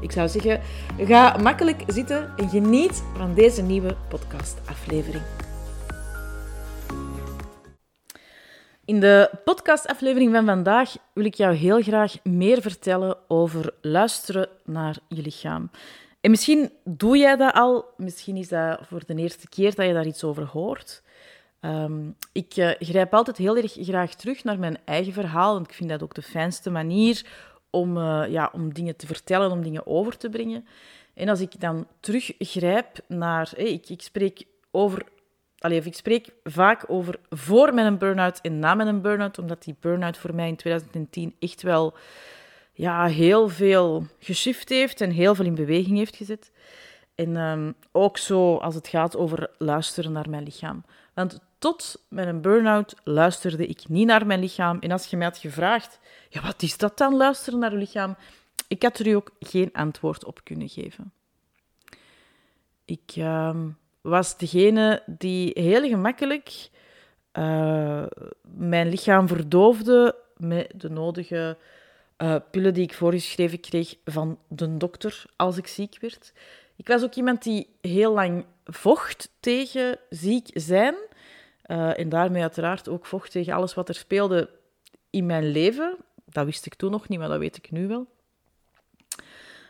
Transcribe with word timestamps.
Ik 0.00 0.12
zou 0.12 0.28
zeggen, 0.28 0.60
ga 0.98 1.36
makkelijk 1.36 1.82
zitten 1.86 2.32
en 2.36 2.48
geniet 2.48 3.02
van 3.16 3.34
deze 3.34 3.62
nieuwe 3.62 3.96
podcastaflevering. 4.08 5.22
In 8.84 9.00
de 9.00 9.30
podcastaflevering 9.44 10.32
van 10.34 10.44
vandaag 10.44 10.96
wil 11.12 11.24
ik 11.24 11.34
jou 11.34 11.54
heel 11.54 11.82
graag 11.82 12.24
meer 12.24 12.60
vertellen 12.60 13.16
over 13.28 13.74
luisteren 13.80 14.48
naar 14.64 14.98
je 15.08 15.22
lichaam. 15.22 15.70
En 16.20 16.30
misschien 16.30 16.72
doe 16.84 17.16
jij 17.16 17.36
dat 17.36 17.54
al, 17.54 17.84
misschien 17.96 18.36
is 18.36 18.48
dat 18.48 18.80
voor 18.82 19.02
de 19.06 19.14
eerste 19.14 19.48
keer 19.48 19.74
dat 19.74 19.86
je 19.86 19.92
daar 19.92 20.06
iets 20.06 20.24
over 20.24 20.44
hoort. 20.44 21.02
Ehm, 21.60 22.10
ik 22.32 22.56
uh, 22.56 22.70
grijp 22.78 23.14
altijd 23.14 23.36
heel 23.36 23.56
erg 23.56 23.72
graag 23.72 24.14
terug 24.14 24.44
naar 24.44 24.58
mijn 24.58 24.78
eigen 24.84 25.12
verhaal, 25.12 25.52
want 25.54 25.66
ik 25.66 25.74
vind 25.74 25.90
dat 25.90 26.02
ook 26.02 26.14
de 26.14 26.22
fijnste 26.22 26.70
manier 26.70 27.26
om, 27.70 27.96
uh, 27.96 28.24
ja, 28.28 28.50
om 28.52 28.74
dingen 28.74 28.96
te 28.96 29.06
vertellen, 29.06 29.50
om 29.50 29.62
dingen 29.62 29.86
over 29.86 30.16
te 30.16 30.28
brengen. 30.28 30.66
En 31.14 31.28
als 31.28 31.40
ik 31.40 31.60
dan 31.60 31.86
teruggrijp 32.00 32.98
naar... 33.06 33.52
Ik, 33.56 33.88
ik 33.88 34.02
spreek 34.02 34.44
over... 34.70 35.06
Allee, 35.58 35.82
ik 35.82 35.94
spreek 35.94 36.28
vaak 36.44 36.84
over 36.86 37.18
voor 37.30 37.74
mijn 37.74 37.98
burn-out 37.98 38.40
en 38.40 38.58
na 38.58 38.74
mijn 38.74 39.00
burn-out, 39.00 39.38
omdat 39.38 39.62
die 39.62 39.76
burn-out 39.80 40.18
voor 40.18 40.34
mij 40.34 40.48
in 40.48 40.56
2010 40.56 41.34
echt 41.38 41.62
wel 41.62 41.94
ja, 42.72 43.06
heel 43.06 43.48
veel 43.48 44.06
geshift 44.18 44.68
heeft 44.68 45.00
en 45.00 45.10
heel 45.10 45.34
veel 45.34 45.44
in 45.44 45.54
beweging 45.54 45.96
heeft 45.96 46.16
gezet. 46.16 46.52
En 47.14 47.36
um, 47.36 47.74
ook 47.92 48.18
zo 48.18 48.56
als 48.56 48.74
het 48.74 48.88
gaat 48.88 49.16
over 49.16 49.50
luisteren 49.58 50.12
naar 50.12 50.30
mijn 50.30 50.42
lichaam. 50.42 50.84
Want 51.14 51.40
tot 51.58 52.04
mijn 52.08 52.40
burn-out 52.40 52.94
luisterde 53.04 53.66
ik 53.66 53.88
niet 53.88 54.06
naar 54.06 54.26
mijn 54.26 54.40
lichaam. 54.40 54.78
En 54.78 54.90
als 54.90 55.06
je 55.06 55.16
mij 55.16 55.26
had 55.26 55.38
gevraagd, 55.38 55.98
ja, 56.28 56.42
wat 56.42 56.62
is 56.62 56.76
dat 56.76 56.98
dan, 56.98 57.16
luisteren 57.16 57.58
naar 57.58 57.72
je 57.72 57.78
lichaam? 57.78 58.16
Ik 58.68 58.82
had 58.82 58.98
er 58.98 59.06
u 59.06 59.12
ook 59.12 59.30
geen 59.40 59.72
antwoord 59.72 60.24
op 60.24 60.44
kunnen 60.44 60.68
geven. 60.68 61.12
Ik 62.84 63.16
uh, 63.16 63.56
was 64.00 64.36
degene 64.36 65.02
die 65.06 65.50
heel 65.54 65.88
gemakkelijk 65.88 66.68
uh, 67.32 68.04
mijn 68.42 68.88
lichaam 68.88 69.28
verdoofde 69.28 70.16
met 70.36 70.72
de 70.74 70.90
nodige 70.90 71.56
uh, 72.18 72.36
pillen 72.50 72.74
die 72.74 72.82
ik 72.82 72.94
voorgeschreven 72.94 73.60
kreeg 73.60 73.94
van 74.04 74.38
de 74.48 74.76
dokter 74.76 75.24
als 75.36 75.56
ik 75.56 75.66
ziek 75.66 75.96
werd. 76.00 76.32
Ik 76.76 76.88
was 76.88 77.02
ook 77.02 77.14
iemand 77.14 77.42
die 77.42 77.68
heel 77.80 78.12
lang 78.12 78.44
vocht 78.64 79.30
tegen 79.40 79.98
ziek 80.08 80.50
zijn. 80.52 80.94
Uh, 81.68 81.98
en 81.98 82.08
daarmee 82.08 82.42
uiteraard 82.42 82.88
ook 82.88 83.06
vocht 83.06 83.30
tegen 83.30 83.52
alles 83.52 83.74
wat 83.74 83.88
er 83.88 83.94
speelde 83.94 84.50
in 85.10 85.26
mijn 85.26 85.50
leven. 85.50 85.96
Dat 86.24 86.44
wist 86.44 86.66
ik 86.66 86.74
toen 86.74 86.90
nog 86.90 87.08
niet, 87.08 87.18
maar 87.18 87.28
dat 87.28 87.38
weet 87.38 87.56
ik 87.56 87.70
nu 87.70 87.88
wel. 87.88 88.06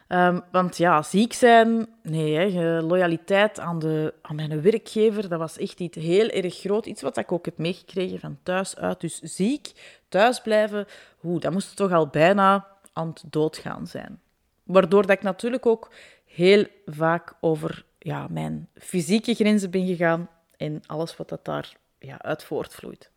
Um, 0.09 0.43
want 0.53 0.77
ja, 0.77 1.03
ziek 1.03 1.33
zijn, 1.33 1.89
nee, 2.03 2.35
hè, 2.35 2.81
loyaliteit 2.81 3.61
aan, 3.61 3.79
de, 3.79 4.15
aan 4.23 4.37
mijn 4.37 4.63
werkgever, 4.63 5.29
dat 5.29 5.39
was 5.39 5.59
echt 5.59 5.81
iets 5.81 5.97
heel 5.97 6.29
erg 6.29 6.59
groot. 6.59 6.87
Iets 6.87 7.03
wat 7.03 7.17
ik 7.17 7.33
ook 7.33 7.45
heb 7.45 7.59
meegekregen 7.59 8.19
van 8.19 8.39
thuis 8.43 8.77
uit. 8.77 9.01
Dus 9.01 9.19
ziek, 9.19 9.73
thuis 10.09 10.41
blijven, 10.41 10.87
hoe, 11.19 11.41
dat 11.41 11.53
moest 11.53 11.77
toch 11.77 11.93
al 11.93 12.07
bijna 12.07 12.67
aan 12.93 13.09
het 13.09 13.23
doodgaan 13.27 13.87
zijn. 13.87 14.21
Waardoor 14.63 15.03
dat 15.03 15.17
ik 15.17 15.23
natuurlijk 15.23 15.67
ook 15.67 15.91
heel 16.25 16.67
vaak 16.87 17.35
over 17.41 17.85
ja, 17.99 18.27
mijn 18.31 18.69
fysieke 18.75 19.35
grenzen 19.35 19.71
ben 19.71 19.87
gegaan 19.87 20.29
en 20.57 20.83
alles 20.87 21.17
wat 21.17 21.29
dat 21.29 21.45
daar 21.45 21.77
ja, 21.99 22.23
uit 22.23 22.45
voortvloeit. 22.45 23.11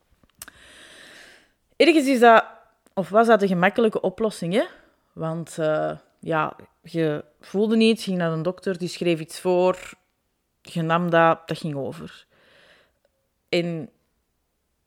Ergens 1.75 2.08
is 2.08 2.19
dat, 2.19 2.46
of 2.94 3.09
was 3.09 3.28
dat 3.28 3.40
de 3.40 3.47
gemakkelijke 3.47 4.02
oplossing, 4.02 4.53
hè? 4.53 4.64
Want 5.14 5.58
uh, 5.59 5.97
ja, 6.19 6.56
je 6.81 7.24
voelde 7.40 7.75
niet, 7.75 8.02
ging 8.02 8.18
naar 8.18 8.31
een 8.31 8.42
dokter, 8.42 8.78
die 8.78 8.88
schreef 8.88 9.19
iets 9.19 9.40
voor, 9.40 9.94
je 10.62 10.81
nam 10.81 11.09
dat, 11.09 11.47
dat 11.47 11.58
ging 11.58 11.75
over. 11.75 12.25
En 13.50 13.90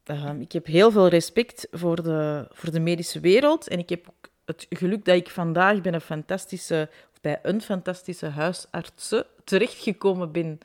uh, 0.06 0.30
ik 0.40 0.52
heb 0.52 0.66
heel 0.66 0.90
veel 0.90 1.08
respect 1.08 1.68
voor 1.70 2.02
de, 2.02 2.48
voor 2.50 2.70
de 2.70 2.80
medische 2.80 3.20
wereld 3.20 3.68
en 3.68 3.78
ik 3.78 3.88
heb 3.88 4.08
ook 4.08 4.28
het 4.44 4.66
geluk 4.68 5.04
dat 5.04 5.16
ik 5.16 5.30
vandaag 5.30 5.80
bij 5.80 5.92
een 5.92 6.00
fantastische, 6.00 6.88
bij 7.20 7.38
een 7.42 7.62
fantastische 7.62 8.26
huisarts 8.26 9.14
terechtgekomen 9.44 10.32
ben. 10.32 10.58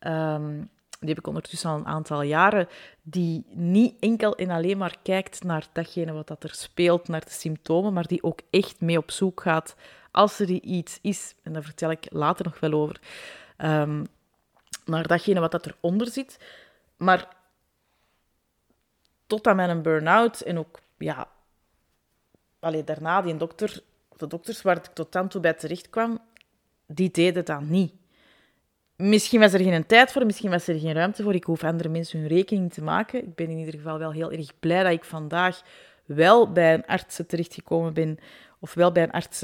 Um, 0.00 0.70
die 1.06 1.14
heb 1.14 1.24
ik 1.24 1.26
ondertussen 1.26 1.70
al 1.70 1.76
een 1.76 1.86
aantal 1.86 2.22
jaren, 2.22 2.68
die 3.02 3.44
niet 3.48 3.94
enkel 4.00 4.36
en 4.36 4.50
alleen 4.50 4.78
maar 4.78 4.96
kijkt 5.02 5.44
naar 5.44 5.66
datgene 5.72 6.12
wat 6.12 6.26
dat 6.26 6.42
er 6.42 6.54
speelt, 6.54 7.08
naar 7.08 7.24
de 7.24 7.30
symptomen, 7.30 7.92
maar 7.92 8.06
die 8.06 8.22
ook 8.22 8.40
echt 8.50 8.80
mee 8.80 8.98
op 8.98 9.10
zoek 9.10 9.40
gaat 9.40 9.76
als 10.10 10.38
er 10.38 10.50
iets 10.50 10.98
is, 11.02 11.34
en 11.42 11.52
daar 11.52 11.62
vertel 11.62 11.90
ik 11.90 12.06
later 12.10 12.44
nog 12.44 12.60
wel 12.60 12.72
over, 12.72 13.00
um, 13.58 14.06
naar 14.84 15.06
datgene 15.06 15.40
wat 15.40 15.50
dat 15.50 15.66
eronder 15.66 16.06
zit. 16.06 16.38
Maar 16.96 17.28
tot 19.26 19.46
aan 19.46 19.56
mijn 19.56 19.82
burn-out 19.82 20.40
en 20.40 20.58
ook, 20.58 20.80
ja, 20.98 21.28
allee, 22.60 22.84
daarna 22.84 23.22
die 23.22 23.36
dokter, 23.36 23.82
de 24.16 24.26
dokters 24.26 24.62
waar 24.62 24.76
ik 24.76 24.84
tot 24.84 25.12
dan 25.12 25.28
toe 25.28 25.40
bij 25.40 25.54
terecht 25.54 25.90
kwam, 25.90 26.18
die 26.86 27.10
deden 27.10 27.44
dat 27.44 27.60
niet. 27.60 27.92
Misschien 29.02 29.40
was 29.40 29.52
er 29.52 29.60
geen 29.60 29.86
tijd 29.86 30.12
voor, 30.12 30.26
misschien 30.26 30.50
was 30.50 30.68
er 30.68 30.78
geen 30.78 30.92
ruimte 30.92 31.22
voor. 31.22 31.34
Ik 31.34 31.44
hoef 31.44 31.64
andere 31.64 31.88
mensen 31.88 32.18
hun 32.18 32.28
rekening 32.28 32.72
te 32.72 32.82
maken. 32.82 33.22
Ik 33.22 33.34
ben 33.34 33.50
in 33.50 33.58
ieder 33.58 33.74
geval 33.74 33.98
wel 33.98 34.12
heel 34.12 34.32
erg 34.32 34.58
blij 34.60 34.82
dat 34.82 34.92
ik 34.92 35.04
vandaag 35.04 35.62
wel 36.04 36.52
bij 36.52 36.74
een 36.74 36.86
arts 36.86 37.20
terechtgekomen 37.26 37.94
ben, 37.94 38.18
of 38.60 38.74
wel 38.74 38.92
bij 38.92 39.02
een 39.02 39.10
arts 39.10 39.40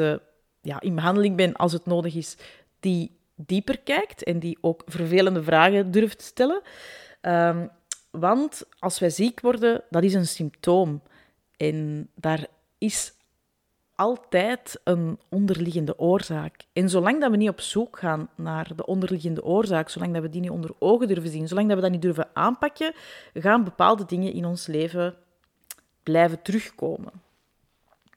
ja, 0.61 0.81
in 0.81 0.95
behandeling 0.95 1.37
ben 1.37 1.53
als 1.55 1.73
het 1.73 1.87
nodig 1.87 2.15
is, 2.15 2.37
die 2.81 3.17
dieper 3.35 3.79
kijkt 3.79 4.23
en 4.23 4.39
die 4.39 4.59
ook 4.61 4.83
vervelende 4.87 5.43
vragen 5.43 5.91
durft 5.91 6.23
stellen. 6.23 6.63
Um, 7.23 7.71
want 8.11 8.63
als 8.79 8.99
wij 8.99 9.11
ziek 9.11 9.41
worden, 9.41 9.83
dat 9.91 10.03
is 10.03 10.15
een 10.15 10.27
symptoom. 10.27 11.03
En 11.57 12.09
daar 12.15 12.47
is 12.79 13.13
altijd 13.99 14.81
een 14.85 15.19
onderliggende 15.29 15.99
oorzaak. 15.99 16.57
En 16.73 16.89
zolang 16.89 17.21
dat 17.21 17.31
we 17.31 17.37
niet 17.37 17.49
op 17.49 17.61
zoek 17.61 17.99
gaan 17.99 18.29
naar 18.35 18.71
de 18.77 18.87
onderliggende 18.87 19.45
oorzaak, 19.45 19.89
zolang 19.89 20.13
dat 20.13 20.23
we 20.23 20.29
die 20.29 20.41
niet 20.41 20.51
onder 20.51 20.71
ogen 20.79 21.09
durven 21.09 21.31
zien, 21.31 21.49
zolang 21.49 21.67
dat 21.69 21.77
we 21.77 21.83
dat 21.83 21.91
niet 21.91 22.03
durven 22.03 22.29
aanpakken, 22.33 22.95
gaan 23.35 23.65
bepaalde 23.65 24.05
dingen 24.05 24.33
in 24.33 24.45
ons 24.45 24.67
leven 24.67 25.15
blijven 26.03 26.43
terugkomen. 26.43 27.13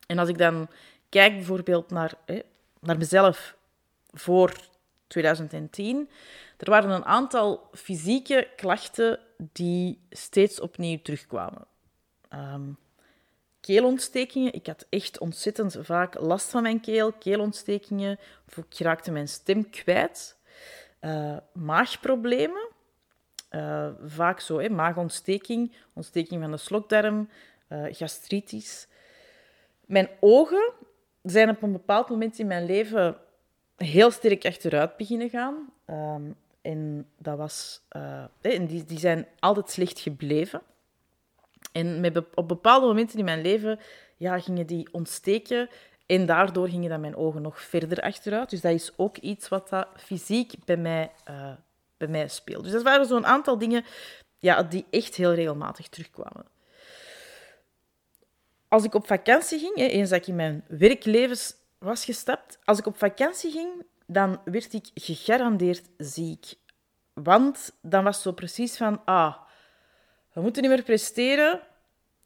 En 0.07 0.17
als 0.17 0.29
ik 0.29 0.37
dan 0.37 0.67
kijk 1.09 1.33
bijvoorbeeld 1.33 1.89
naar, 1.89 2.13
hè, 2.25 2.39
naar 2.79 2.97
mezelf 2.97 3.55
voor 4.11 4.53
2010, 5.07 6.09
er 6.57 6.69
waren 6.69 6.89
een 6.89 7.05
aantal 7.05 7.69
fysieke 7.73 8.47
klachten 8.55 9.19
die 9.37 9.99
steeds 10.09 10.59
opnieuw 10.59 10.99
terugkwamen. 11.01 11.65
Um, 12.33 12.77
keelontstekingen. 13.61 14.53
Ik 14.53 14.67
had 14.67 14.85
echt 14.89 15.19
ontzettend 15.19 15.77
vaak 15.79 16.19
last 16.19 16.49
van 16.49 16.61
mijn 16.61 16.79
keel, 16.79 17.11
keelontstekingen. 17.11 18.19
Ik 18.55 18.79
raakte 18.79 19.11
mijn 19.11 19.27
stem 19.27 19.69
kwijt. 19.69 20.37
Uh, 21.01 21.37
maagproblemen. 21.53 22.69
Uh, 23.51 23.87
vaak 24.05 24.39
zo, 24.39 24.59
hè, 24.59 24.69
maagontsteking, 24.69 25.75
ontsteking 25.93 26.41
van 26.41 26.51
de 26.51 26.57
slokdarm, 26.57 27.29
uh, 27.69 27.85
gastritis. 27.91 28.87
Mijn 29.85 30.09
ogen 30.19 30.71
zijn 31.21 31.49
op 31.49 31.61
een 31.61 31.71
bepaald 31.71 32.09
moment 32.09 32.39
in 32.39 32.47
mijn 32.47 32.65
leven 32.65 33.17
heel 33.75 34.11
sterk 34.11 34.45
achteruit 34.45 34.97
beginnen 34.97 35.29
gaan. 35.29 35.73
Um, 35.87 36.35
en 36.61 37.09
dat 37.17 37.37
was, 37.37 37.81
en 38.41 38.65
die, 38.65 38.85
die 38.85 38.99
zijn 38.99 39.27
altijd 39.39 39.69
slecht 39.69 39.99
gebleven. 39.99 40.61
En 41.71 41.99
met, 41.99 42.23
op 42.35 42.47
bepaalde 42.47 42.85
momenten 42.85 43.19
in 43.19 43.25
mijn 43.25 43.41
leven 43.41 43.79
ja, 44.17 44.39
gingen 44.39 44.65
die 44.65 44.87
ontsteken. 44.91 45.69
En 46.05 46.25
daardoor 46.25 46.67
gingen 46.67 46.89
dan 46.89 47.01
mijn 47.01 47.15
ogen 47.15 47.41
nog 47.41 47.61
verder 47.61 48.01
achteruit. 48.01 48.49
Dus 48.49 48.61
dat 48.61 48.73
is 48.73 48.91
ook 48.95 49.17
iets 49.17 49.47
wat 49.47 49.69
dat 49.69 49.87
fysiek 49.97 50.53
bij 50.65 50.77
mij, 50.77 51.11
uh, 51.29 51.51
bij 51.97 52.07
mij 52.07 52.27
speelt. 52.27 52.63
Dus 52.63 52.71
dat 52.71 52.83
waren 52.83 53.05
zo'n 53.05 53.25
aantal 53.25 53.57
dingen 53.57 53.85
ja, 54.37 54.63
die 54.63 54.85
echt 54.89 55.15
heel 55.15 55.33
regelmatig 55.33 55.87
terugkwamen. 55.87 56.45
Als 58.67 58.83
ik 58.83 58.93
op 58.93 59.07
vakantie 59.07 59.59
ging, 59.59 59.75
eens 59.75 60.09
dat 60.09 60.19
ik 60.19 60.27
in 60.27 60.35
mijn 60.35 60.63
werkleven 60.67 61.37
was 61.77 62.05
gestapt, 62.05 62.59
als 62.63 62.79
ik 62.79 62.85
op 62.85 62.97
vakantie 62.97 63.51
ging, 63.51 63.85
dan 64.05 64.41
werd 64.45 64.73
ik 64.73 64.89
gegarandeerd 64.93 65.89
ziek. 65.97 66.53
Want 67.13 67.73
dan 67.81 68.03
was 68.03 68.15
het 68.15 68.23
zo 68.23 68.31
precies 68.31 68.77
van, 68.77 69.01
ah, 69.05 69.35
we 70.33 70.41
moeten 70.41 70.61
niet 70.61 70.71
meer 70.71 70.83
presteren. 70.83 71.59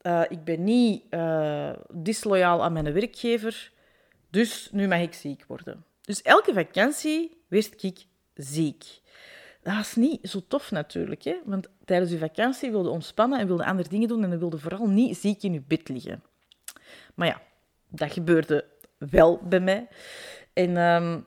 Uh, 0.01 0.21
ik 0.29 0.43
ben 0.43 0.63
niet 0.63 1.03
uh, 1.09 1.69
disloyaal 1.89 2.63
aan 2.63 2.73
mijn 2.73 2.93
werkgever. 2.93 3.71
Dus 4.29 4.69
nu 4.71 4.87
mag 4.87 4.99
ik 4.99 5.13
ziek 5.13 5.43
worden. 5.47 5.85
Dus 6.01 6.21
elke 6.21 6.53
vakantie 6.53 7.37
werd 7.47 7.83
ik 7.83 8.05
ziek. 8.33 8.85
Dat 9.63 9.75
was 9.75 9.95
niet 9.95 10.29
zo 10.29 10.41
tof 10.47 10.71
natuurlijk, 10.71 11.23
hè? 11.23 11.35
want 11.45 11.67
tijdens 11.85 12.11
je 12.11 12.17
vakantie 12.17 12.71
wilde 12.71 12.89
ontspannen 12.89 13.39
en 13.39 13.47
wilde 13.47 13.65
andere 13.65 13.89
dingen 13.89 14.07
doen 14.07 14.23
en 14.23 14.39
wilde 14.39 14.57
vooral 14.57 14.87
niet 14.87 15.17
ziek 15.17 15.43
in 15.43 15.53
je 15.53 15.61
bed 15.67 15.89
liggen. 15.89 16.23
Maar 17.13 17.27
ja, 17.27 17.41
dat 17.89 18.11
gebeurde 18.11 18.65
wel 18.97 19.41
bij 19.43 19.59
mij. 19.59 19.87
En 20.53 20.77
um, 20.77 21.25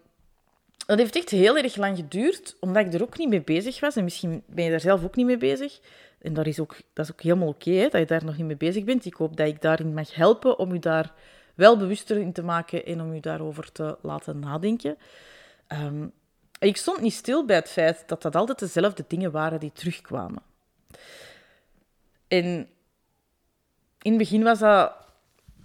dat 0.87 0.99
heeft 0.99 1.17
echt 1.17 1.31
heel 1.31 1.57
erg 1.57 1.77
lang 1.77 1.97
geduurd, 1.97 2.57
omdat 2.61 2.87
ik 2.87 2.95
er 2.95 3.03
ook 3.03 3.19
niet 3.19 3.29
mee 3.29 3.43
bezig 3.43 3.81
was. 3.81 3.97
En 3.97 4.05
misschien 4.05 4.43
ben 4.47 4.65
je 4.65 4.71
daar 4.71 4.81
zelf 4.81 5.05
ook 5.05 5.17
niet 5.17 5.27
mee 5.27 5.37
bezig. 5.37 5.81
En 6.19 6.35
dat 6.35 6.47
is 6.47 6.61
ook, 6.61 6.77
dat 6.93 7.05
is 7.05 7.13
ook 7.13 7.21
helemaal 7.21 7.49
oké, 7.49 7.81
dat 7.83 8.01
je 8.01 8.05
daar 8.05 8.25
nog 8.25 8.37
niet 8.37 8.47
mee 8.47 8.57
bezig 8.57 8.85
bent. 8.85 9.05
Ik 9.05 9.15
hoop 9.15 9.37
dat 9.37 9.47
ik 9.47 9.63
daarin 9.63 9.95
mag 9.95 10.15
helpen 10.15 10.59
om 10.59 10.73
je 10.73 10.79
daar 10.79 11.13
wel 11.55 11.77
bewuster 11.77 12.17
in 12.17 12.33
te 12.33 12.43
maken 12.43 12.87
en 12.87 13.01
om 13.01 13.15
je 13.15 13.21
daarover 13.21 13.73
te 13.73 13.99
laten 14.03 14.39
nadenken. 14.39 14.99
Ehm, 15.67 16.07
ik 16.59 16.77
stond 16.77 17.01
niet 17.01 17.13
stil 17.13 17.45
bij 17.45 17.57
het 17.57 17.69
feit 17.69 18.05
dat 18.07 18.23
dat 18.23 18.37
altijd 18.37 18.59
dezelfde 18.59 19.05
dingen 19.09 19.31
waren 19.31 19.61
die 19.61 19.73
terugkwamen. 19.73 20.43
En 22.29 22.69
in 24.03 24.11
het 24.11 24.19
begin 24.19 24.43
was 24.43 24.59
dat 24.59 24.93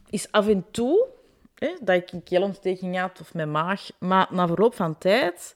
is 0.09 0.31
af 0.31 0.47
en 0.47 0.65
toe 0.71 1.07
hè, 1.55 1.75
dat 1.81 1.95
ik 1.95 2.11
een 2.11 2.23
keelontsteking 2.23 2.99
had 2.99 3.21
of 3.21 3.33
mijn 3.33 3.51
maag. 3.51 3.89
Maar 3.97 4.27
na 4.29 4.47
verloop 4.47 4.75
van 4.75 4.97
tijd 4.97 5.55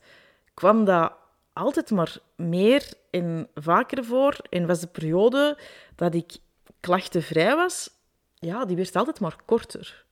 kwam 0.54 0.86
dat 0.86 1.14
altijd 1.58 1.92
maar 1.92 2.18
meer 2.36 2.94
en 3.10 3.48
vaker 3.56 4.06
voor. 4.06 4.38
En 4.50 4.68
was 4.68 4.80
de 4.80 4.88
periode 4.88 5.58
dat 5.96 6.14
ik 6.14 6.38
klachtenvrij 6.80 7.56
was, 7.56 7.90
ja, 8.36 8.66
die 8.66 8.76
werd 8.76 8.96
altijd 8.96 9.20
maar 9.20 9.36
korter. 9.46 10.06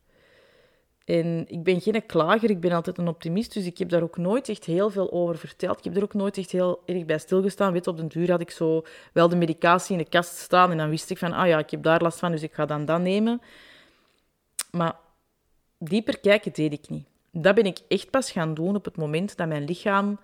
En 1.06 1.46
ik 1.48 1.64
ben 1.64 1.82
geen 1.82 2.06
klager, 2.06 2.50
ik 2.50 2.60
ben 2.60 2.72
altijd 2.72 2.98
een 2.98 3.08
optimist, 3.08 3.54
dus 3.54 3.66
ik 3.66 3.78
heb 3.78 3.90
daar 3.90 4.02
ook 4.02 4.18
nooit 4.18 4.50
echt 4.50 4.64
heel 4.64 4.90
veel 4.90 5.12
over 5.12 5.38
verteld. 5.38 5.78
Ik 5.78 5.84
heb 5.84 5.96
er 5.96 6.04
ook 6.04 6.14
nooit 6.14 6.38
echt 6.38 6.52
heel 6.52 6.82
erg 6.86 7.06
bij 7.06 7.18
stilgestaan. 7.18 7.74
Weet, 7.74 7.88
op 7.88 7.98
den 7.98 8.08
duur 8.08 8.32
had 8.32 8.42
ik 8.42 8.52
zo 8.52 8.84
wel 9.14 9.30
de 9.30 9.36
medicatie 9.36 9.98
in 9.98 10.04
de 10.04 10.10
kast 10.10 10.38
staan 10.38 10.72
en 10.72 10.78
dan 10.78 10.90
wist 10.90 11.10
ik 11.10 11.18
van, 11.18 11.34
ah 11.34 11.48
ja, 11.48 11.60
ik 11.60 11.70
heb 11.70 11.84
daar 11.84 12.02
last 12.02 12.20
van, 12.20 12.32
dus 12.32 12.42
ik 12.42 12.54
ga 12.54 12.66
dan 12.66 12.86
dat 12.86 13.02
nemen. 13.02 13.42
Maar 14.72 14.96
dieper 15.78 16.20
kijken 16.20 16.54
deed 16.54 16.74
ik 16.74 16.90
niet. 16.90 17.06
Dat 17.32 17.56
ben 17.56 17.66
ik 17.66 17.80
echt 17.88 18.10
pas 18.10 18.32
gaan 18.32 18.54
doen 18.54 18.76
op 18.76 18.86
het 18.86 18.98
moment 18.98 19.38
dat 19.38 19.48
mijn 19.48 19.66
lichaam 19.66 20.20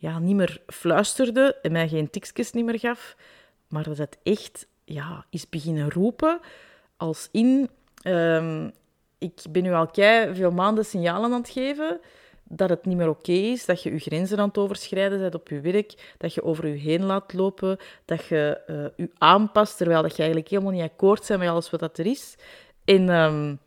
ja, 0.00 0.18
niet 0.18 0.36
meer 0.36 0.60
fluisterde 0.66 1.56
en 1.62 1.72
mij 1.72 1.88
geen 1.88 2.10
tikjes 2.10 2.52
meer 2.52 2.78
gaf, 2.78 3.16
maar 3.68 3.82
dat 3.82 3.98
het 3.98 4.18
echt 4.22 4.66
ja, 4.84 5.24
is 5.30 5.48
beginnen 5.48 5.90
roepen 5.90 6.40
als 6.96 7.28
in... 7.32 7.70
Um, 8.04 8.72
ik 9.18 9.42
ben 9.50 9.62
nu 9.62 9.72
al 9.72 9.86
kei 9.86 10.34
veel 10.34 10.50
maanden 10.50 10.84
signalen 10.84 11.32
aan 11.32 11.40
het 11.40 11.48
geven 11.48 12.00
dat 12.52 12.68
het 12.68 12.84
niet 12.84 12.96
meer 12.96 13.08
oké 13.08 13.32
is, 13.32 13.64
dat 13.64 13.82
je 13.82 13.92
je 13.92 13.98
grenzen 13.98 14.38
aan 14.38 14.48
het 14.48 14.58
overschrijden 14.58 15.18
bent 15.18 15.34
op 15.34 15.48
je 15.48 15.60
werk, 15.60 16.14
dat 16.18 16.34
je 16.34 16.42
over 16.42 16.66
je 16.66 16.78
heen 16.78 17.04
laat 17.04 17.32
lopen, 17.32 17.78
dat 18.04 18.24
je 18.24 18.60
uh, 18.66 18.84
je 18.96 19.10
aanpast, 19.18 19.76
terwijl 19.76 20.02
dat 20.02 20.10
je 20.10 20.18
eigenlijk 20.18 20.50
helemaal 20.50 20.72
niet 20.72 20.90
akkoord 20.90 21.28
bent 21.28 21.40
met 21.40 21.48
alles 21.48 21.70
wat 21.70 21.80
dat 21.80 21.98
er 21.98 22.06
is. 22.06 22.34
En 22.84 23.08
um, 23.08 23.58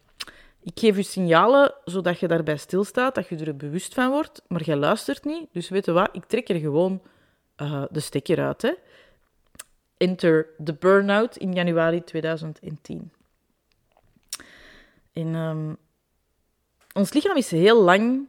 ik 0.63 0.80
geef 0.80 0.95
je 0.95 1.04
signalen 1.04 1.74
zodat 1.86 2.19
je 2.19 2.27
daarbij 2.27 2.57
stilstaat, 2.57 3.15
dat 3.15 3.27
je 3.27 3.38
er 3.38 3.56
bewust 3.56 3.94
van 3.94 4.10
wordt, 4.10 4.42
maar 4.48 4.63
jij 4.63 4.75
luistert 4.75 5.24
niet. 5.25 5.48
Dus 5.51 5.69
weet 5.69 5.86
je 5.86 5.92
wat, 5.92 6.10
ik 6.12 6.25
trek 6.25 6.50
er 6.50 6.60
gewoon 6.60 7.01
uh, 7.57 7.83
de 7.89 8.00
stekker 8.00 8.45
uit. 8.45 8.62
Hè. 8.62 8.74
Enter 9.98 10.48
the 10.63 10.74
burnout 10.74 11.36
in 11.36 11.54
januari 11.54 12.04
2010. 12.04 13.12
En 15.13 15.36
um, 15.36 15.77
ons 16.94 17.13
lichaam 17.13 17.38
is 17.38 17.51
heel 17.51 17.81
lang 17.83 18.27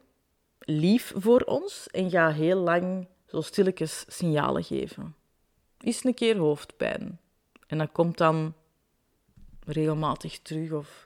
lief 0.59 1.13
voor 1.17 1.41
ons 1.41 1.87
en 1.91 2.11
gaat 2.11 2.35
heel 2.35 2.59
lang 2.59 3.09
zo 3.27 3.41
stilletjes 3.41 4.05
signalen 4.09 4.65
geven. 4.65 5.15
Is 5.81 6.05
een 6.05 6.15
keer 6.15 6.37
hoofdpijn. 6.37 7.21
En 7.67 7.79
dat 7.79 7.93
komt 7.93 8.19
dan 8.19 8.55
regelmatig 9.67 10.39
terug. 10.39 10.73
Of 10.73 11.04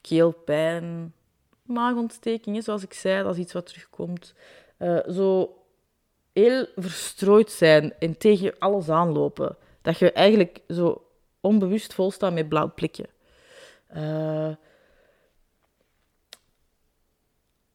keelpijn, 0.00 1.14
maagontstekingen, 1.62 2.62
zoals 2.62 2.82
ik 2.82 2.92
zei, 2.92 3.22
dat 3.22 3.34
is 3.34 3.40
iets 3.40 3.52
wat 3.52 3.66
terugkomt. 3.66 4.34
Uh, 4.78 4.98
zo 5.08 5.56
heel 6.32 6.66
verstrooid 6.76 7.50
zijn 7.50 7.94
en 7.98 8.18
tegen 8.18 8.58
alles 8.58 8.88
aanlopen. 8.88 9.56
Dat 9.82 9.98
je 9.98 10.12
eigenlijk 10.12 10.60
zo 10.68 11.06
onbewust 11.40 11.94
volstaat 11.94 12.32
met 12.32 12.48
blauw 12.48 12.72
plekken. 12.74 13.06
Uh, 13.96 14.50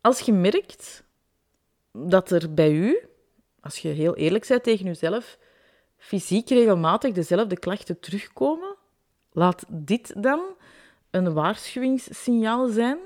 als 0.02 0.20
je 0.20 0.34
merkt 0.34 1.04
dat 1.92 2.32
er 2.32 2.54
bij 2.54 2.72
u, 2.72 3.08
als 3.62 3.78
je 3.78 3.88
heel 3.88 4.16
eerlijk 4.16 4.48
bent 4.48 4.64
tegen 4.64 4.86
jezelf, 4.86 5.38
fysiek 5.98 6.50
regelmatig 6.50 7.14
dezelfde 7.14 7.60
klachten 7.60 8.00
terugkomen, 8.00 8.76
laat 9.32 9.64
dit 9.68 10.24
dan 10.24 10.42
een 11.14 11.34
waarschuwingssignaal 11.34 12.68
zijn 12.68 12.98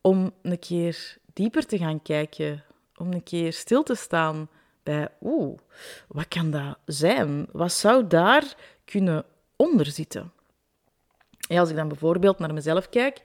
om 0.00 0.32
een 0.42 0.58
keer 0.58 1.16
dieper 1.32 1.66
te 1.66 1.78
gaan 1.78 2.02
kijken, 2.02 2.64
om 2.96 3.12
een 3.12 3.22
keer 3.22 3.52
stil 3.52 3.82
te 3.82 3.94
staan 3.94 4.48
bij, 4.82 5.08
oeh, 5.20 5.58
wat 6.08 6.28
kan 6.28 6.50
dat 6.50 6.78
zijn? 6.84 7.46
Wat 7.52 7.72
zou 7.72 8.06
daar 8.06 8.54
kunnen 8.84 9.24
onderzitten? 9.56 10.32
Ja, 11.38 11.60
als 11.60 11.70
ik 11.70 11.76
dan 11.76 11.88
bijvoorbeeld 11.88 12.38
naar 12.38 12.54
mezelf 12.54 12.88
kijk, 12.88 13.22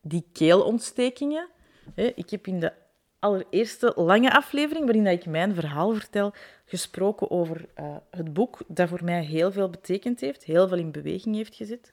die 0.00 0.24
keelontstekingen. 0.32 1.48
Hè, 1.94 2.12
ik 2.14 2.30
heb 2.30 2.46
in 2.46 2.60
de 2.60 2.72
allereerste 3.18 3.92
lange 3.96 4.32
aflevering, 4.32 4.84
waarin 4.84 5.06
ik 5.06 5.26
mijn 5.26 5.54
verhaal 5.54 5.92
vertel, 5.92 6.32
gesproken 6.64 7.30
over 7.30 7.66
uh, 7.80 7.96
het 8.10 8.32
boek 8.32 8.58
dat 8.66 8.88
voor 8.88 9.04
mij 9.04 9.24
heel 9.24 9.52
veel 9.52 9.70
betekend 9.70 10.20
heeft, 10.20 10.44
heel 10.44 10.68
veel 10.68 10.78
in 10.78 10.92
beweging 10.92 11.36
heeft 11.36 11.54
gezet. 11.54 11.92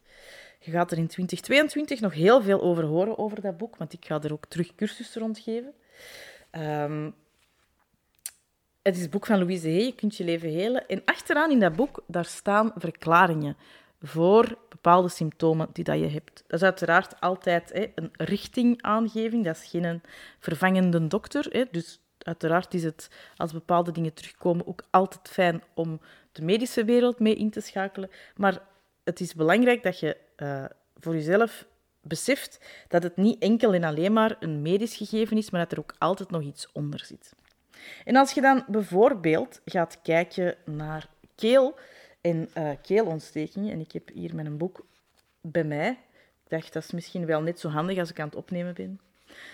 Je 0.64 0.72
gaat 0.72 0.92
er 0.92 0.98
in 0.98 1.08
2022 1.08 2.00
nog 2.00 2.14
heel 2.14 2.42
veel 2.42 2.62
over 2.62 2.84
horen, 2.84 3.18
over 3.18 3.42
dat 3.42 3.58
boek, 3.58 3.78
want 3.78 3.94
ik 3.94 4.06
ga 4.06 4.22
er 4.22 4.34
ook 4.34 4.46
terug 4.46 4.76
cursussen 4.76 5.22
rondgeven. 5.22 5.74
Um, 6.52 7.16
het 8.82 8.96
is 8.96 9.02
het 9.02 9.12
boek 9.12 9.26
van 9.26 9.40
Louise 9.40 9.68
Hay, 9.68 9.86
Je 9.86 9.96
kunt 9.96 10.18
je 10.18 10.24
leven 10.24 10.50
helen. 10.50 10.88
En 10.88 11.02
achteraan 11.06 11.52
in 11.52 11.60
dat 11.60 11.76
boek, 11.76 12.04
daar 12.08 12.26
staan 12.26 12.72
verklaringen 12.76 13.58
voor 14.02 14.58
bepaalde 14.70 15.10
symptomen 15.10 15.70
die 15.74 15.84
dat 15.84 16.00
je 16.00 16.08
hebt. 16.08 16.44
Dat 16.48 16.60
is 16.60 16.66
uiteraard 16.66 17.20
altijd 17.20 17.70
hè, 17.74 17.92
een 17.96 18.10
richtingaangeving, 18.14 19.46
dat 19.46 19.56
is 19.56 19.70
geen 19.70 20.02
vervangende 20.40 21.08
dokter. 21.08 21.46
Hè. 21.50 21.64
Dus 21.72 22.02
uiteraard 22.18 22.74
is 22.74 22.84
het, 22.84 23.10
als 23.36 23.54
bepaalde 23.54 23.92
dingen 23.92 24.14
terugkomen, 24.14 24.68
ook 24.68 24.84
altijd 24.90 25.30
fijn 25.30 25.64
om 25.74 26.02
de 26.32 26.42
medische 26.42 26.86
wereld 26.86 27.20
mee 27.20 27.36
in 27.36 27.50
te 27.50 27.62
schakelen. 27.62 28.10
Maar 28.36 28.62
het 29.12 29.20
is 29.20 29.34
belangrijk 29.34 29.84
dat 29.84 30.00
je 30.00 30.18
uh, 30.38 30.66
voor 31.00 31.14
jezelf 31.14 31.66
beseft 32.02 32.60
dat 32.88 33.04
het 33.04 33.18
niet 33.18 33.42
enkel 33.42 33.74
en 33.74 33.84
alleen 33.84 34.14
maar 34.14 34.36
een 34.40 34.62
medisch 34.62 34.96
gegeven 34.96 35.38
is, 35.38 35.50
maar 35.50 35.62
dat 35.62 35.72
er 35.72 35.80
ook 35.80 35.96
altijd 35.98 36.30
nog 36.30 36.42
iets 36.42 36.72
onder 36.72 37.06
zit. 37.06 37.34
En 38.06 38.16
als 38.16 38.32
je 38.32 38.42
dan 38.42 38.64
bijvoorbeeld 38.68 39.62
gaat 39.66 40.00
kijken 40.04 40.56
naar 40.66 41.08
keel 41.36 41.76
en 42.22 42.50
uh, 42.58 42.70
keelontstekingen, 42.82 43.72
en 43.72 43.80
ik 43.80 43.92
heb 43.92 44.10
hier 44.14 44.36
mijn 44.36 44.58
boek 44.58 44.86
bij 45.42 45.64
mij, 45.64 45.90
ik 46.44 46.50
dacht 46.50 46.74
dat 46.74 46.84
is 46.84 46.92
misschien 46.92 47.26
wel 47.26 47.42
net 47.42 47.60
zo 47.60 47.70
handig 47.70 47.98
als 47.98 48.10
ik 48.10 48.20
aan 48.20 48.26
het 48.26 48.36
opnemen 48.36 48.74
ben. 48.74 49.00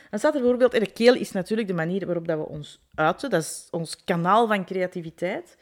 Dan 0.10 0.20
staat 0.20 0.34
er 0.34 0.40
bijvoorbeeld, 0.42 0.72
de 0.72 0.92
keel 0.92 1.16
is 1.16 1.32
natuurlijk 1.32 1.68
de 1.68 1.74
manier 1.74 2.06
waarop 2.06 2.28
dat 2.28 2.38
we 2.38 2.48
ons 2.48 2.80
uiten, 2.96 3.30
dat 3.30 3.42
is 3.42 3.68
ons 3.72 4.04
kanaal 4.04 4.48
van 4.48 4.66
creativiteit. 4.66 5.58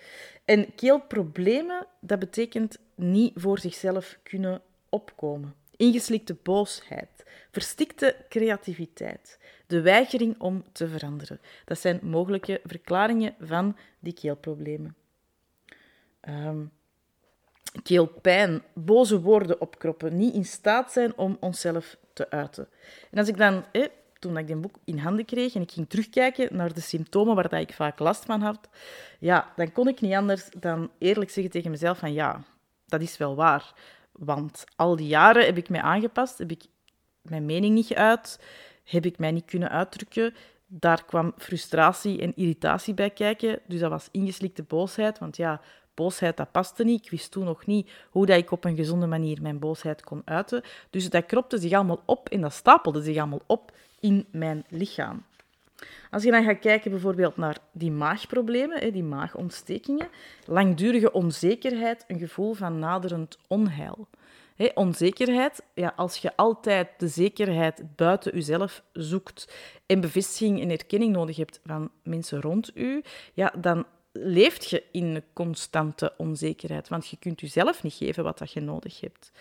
En 0.45 0.75
keelproblemen, 0.75 1.87
dat 1.99 2.19
betekent 2.19 2.77
niet 2.95 3.33
voor 3.35 3.59
zichzelf 3.59 4.19
kunnen 4.23 4.61
opkomen. 4.89 5.55
Ingeslikte 5.77 6.35
boosheid, 6.43 7.23
verstikte 7.51 8.15
creativiteit, 8.29 9.39
de 9.67 9.81
weigering 9.81 10.39
om 10.39 10.63
te 10.71 10.87
veranderen. 10.87 11.39
Dat 11.65 11.79
zijn 11.79 11.99
mogelijke 12.03 12.61
verklaringen 12.63 13.35
van 13.39 13.77
die 13.99 14.13
keelproblemen. 14.13 14.95
Um, 16.29 16.71
keelpijn, 17.83 18.61
boze 18.73 19.21
woorden 19.21 19.61
opkroppen, 19.61 20.17
niet 20.17 20.33
in 20.33 20.45
staat 20.45 20.91
zijn 20.91 21.17
om 21.17 21.37
onszelf 21.39 21.97
te 22.13 22.29
uiten. 22.29 22.67
En 23.11 23.17
als 23.17 23.27
ik 23.27 23.37
dan, 23.37 23.65
toen 24.25 24.37
ik 24.37 24.47
dit 24.47 24.61
boek 24.61 24.75
in 24.83 24.97
handen 24.97 25.25
kreeg 25.25 25.55
en 25.55 25.61
ik 25.61 25.71
ging 25.71 25.89
terugkijken 25.89 26.55
naar 26.55 26.73
de 26.73 26.81
symptomen 26.81 27.35
waar 27.35 27.49
dat 27.49 27.59
ik 27.59 27.73
vaak 27.73 27.99
last 27.99 28.25
van 28.25 28.41
had, 28.41 28.69
ja, 29.19 29.53
dan 29.55 29.71
kon 29.71 29.87
ik 29.87 30.01
niet 30.01 30.13
anders 30.13 30.49
dan 30.59 30.89
eerlijk 30.97 31.31
zeggen 31.31 31.51
tegen 31.51 31.71
mezelf 31.71 31.97
van 31.97 32.13
ja, 32.13 32.43
dat 32.85 33.01
is 33.01 33.17
wel 33.17 33.35
waar. 33.35 33.73
Want 34.11 34.63
al 34.75 34.95
die 34.95 35.07
jaren 35.07 35.45
heb 35.45 35.57
ik 35.57 35.69
mij 35.69 35.81
aangepast, 35.81 36.37
heb 36.37 36.51
ik 36.51 36.63
mijn 37.21 37.45
mening 37.45 37.73
niet 37.73 37.87
geuit, 37.87 38.39
heb 38.83 39.05
ik 39.05 39.17
mij 39.17 39.31
niet 39.31 39.45
kunnen 39.45 39.69
uitdrukken, 39.69 40.33
Daar 40.67 41.05
kwam 41.05 41.33
frustratie 41.37 42.21
en 42.21 42.35
irritatie 42.35 42.93
bij 42.93 43.09
kijken. 43.09 43.59
Dus 43.67 43.79
dat 43.79 43.89
was 43.89 44.07
ingeslikte 44.11 44.63
boosheid. 44.63 45.19
Want 45.19 45.37
ja, 45.37 45.61
boosheid, 45.93 46.37
dat 46.37 46.51
paste 46.51 46.83
niet. 46.83 47.03
Ik 47.03 47.11
wist 47.11 47.31
toen 47.31 47.45
nog 47.45 47.65
niet 47.65 47.91
hoe 48.09 48.25
dat 48.25 48.37
ik 48.37 48.51
op 48.51 48.63
een 48.65 48.75
gezonde 48.75 49.07
manier 49.07 49.41
mijn 49.41 49.59
boosheid 49.59 50.03
kon 50.03 50.21
uiten. 50.25 50.63
Dus 50.89 51.09
dat 51.09 51.25
kropte 51.25 51.57
zich 51.57 51.71
allemaal 51.71 52.01
op 52.05 52.29
en 52.29 52.41
dat 52.41 52.53
stapelde 52.53 53.01
zich 53.01 53.17
allemaal 53.17 53.41
op 53.45 53.71
in 53.99 54.25
mijn 54.31 54.65
lichaam. 54.69 55.23
Als 56.11 56.23
je 56.23 56.31
dan 56.31 56.43
gaat 56.43 56.59
kijken 56.59 56.91
bijvoorbeeld 56.91 57.37
naar 57.37 57.57
die 57.71 57.91
maagproblemen, 57.91 58.93
die 58.93 59.03
maagontstekingen, 59.03 60.07
langdurige 60.45 61.11
onzekerheid, 61.11 62.03
een 62.07 62.19
gevoel 62.19 62.53
van 62.53 62.79
naderend 62.79 63.37
onheil. 63.47 64.07
onzekerheid, 64.73 65.61
ja, 65.73 65.93
als 65.95 66.17
je 66.17 66.35
altijd 66.35 66.89
de 66.97 67.07
zekerheid 67.07 67.83
buiten 67.95 68.33
jezelf 68.33 68.83
zoekt 68.93 69.55
en 69.85 70.01
bevestiging 70.01 70.61
en 70.61 70.71
erkenning 70.71 71.13
nodig 71.13 71.37
hebt 71.37 71.59
van 71.65 71.89
mensen 72.03 72.41
rond 72.41 72.71
u, 72.77 73.03
ja, 73.33 73.53
dan 73.57 73.85
leeft 74.11 74.69
je 74.69 74.83
in 74.91 75.23
constante 75.33 76.13
onzekerheid, 76.17 76.87
want 76.87 77.07
je 77.07 77.17
kunt 77.17 77.41
jezelf 77.41 77.83
niet 77.83 77.93
geven 77.93 78.23
wat 78.23 78.37
dat 78.37 78.51
je 78.51 78.61
nodig 78.61 78.99
hebt. 78.99 79.31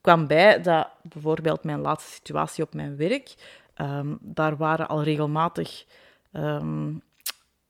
Kwam 0.00 0.26
bij 0.26 0.60
dat 0.62 0.88
bijvoorbeeld 1.02 1.64
mijn 1.64 1.80
laatste 1.80 2.12
situatie 2.12 2.64
op 2.64 2.74
mijn 2.74 2.96
werk, 2.96 3.34
Ehm, 3.76 4.14
daar 4.20 4.56
waren 4.56 4.88
al 4.88 5.02
regelmatig 5.02 5.84
um, 6.32 7.02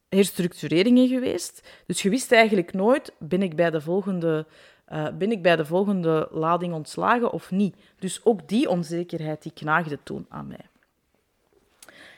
herstructureringen 0.09 1.09
geweest. 1.09 1.69
Dus 1.87 2.03
je 2.03 2.11
wist 2.11 2.33
eigenlijk 2.33 2.73
nooit, 2.73 3.13
ben 3.19 3.43
ik 3.43 3.57
bij 3.57 3.71
de 3.71 3.81
volgende, 3.81 4.47
uh, 4.93 5.09
ben 5.19 5.31
ik 5.31 5.43
bij 5.43 5.57
de 5.57 5.65
volgende 5.65 6.29
lading 6.31 6.75
ontslagen 6.75 7.31
of 7.31 7.51
niet. 7.51 7.77
Dus 7.99 8.25
ook 8.25 8.49
die 8.49 8.69
onzekerheid 8.69 9.43
die 9.43 9.53
knaagde 9.53 9.99
toen 10.03 10.27
aan 10.29 10.47
mij. 10.47 10.69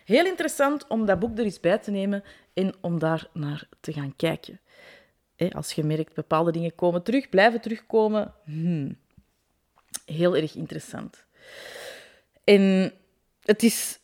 Heel 0.04 0.26
interessant 0.26 0.86
om 0.86 1.06
dat 1.06 1.18
boek 1.18 1.38
er 1.38 1.44
eens 1.44 1.60
bij 1.60 1.78
te 1.78 1.90
nemen 1.90 2.24
en 2.54 2.74
om 2.80 2.98
daar 2.98 3.28
naar 3.32 3.68
te 3.80 3.92
gaan 3.92 4.16
kijken. 4.16 4.60
als 5.52 5.72
je 5.72 5.84
merkt, 5.84 6.14
bepaalde 6.14 6.52
dingen 6.52 6.74
komen 6.74 7.02
terug, 7.02 7.28
blijven 7.28 7.60
terugkomen. 7.60 8.34
Hmm. 8.44 8.96
Heel 10.04 10.36
erg 10.36 10.54
interessant. 10.54 11.24
En 12.44 12.92
het 13.48 13.62
is 13.62 14.00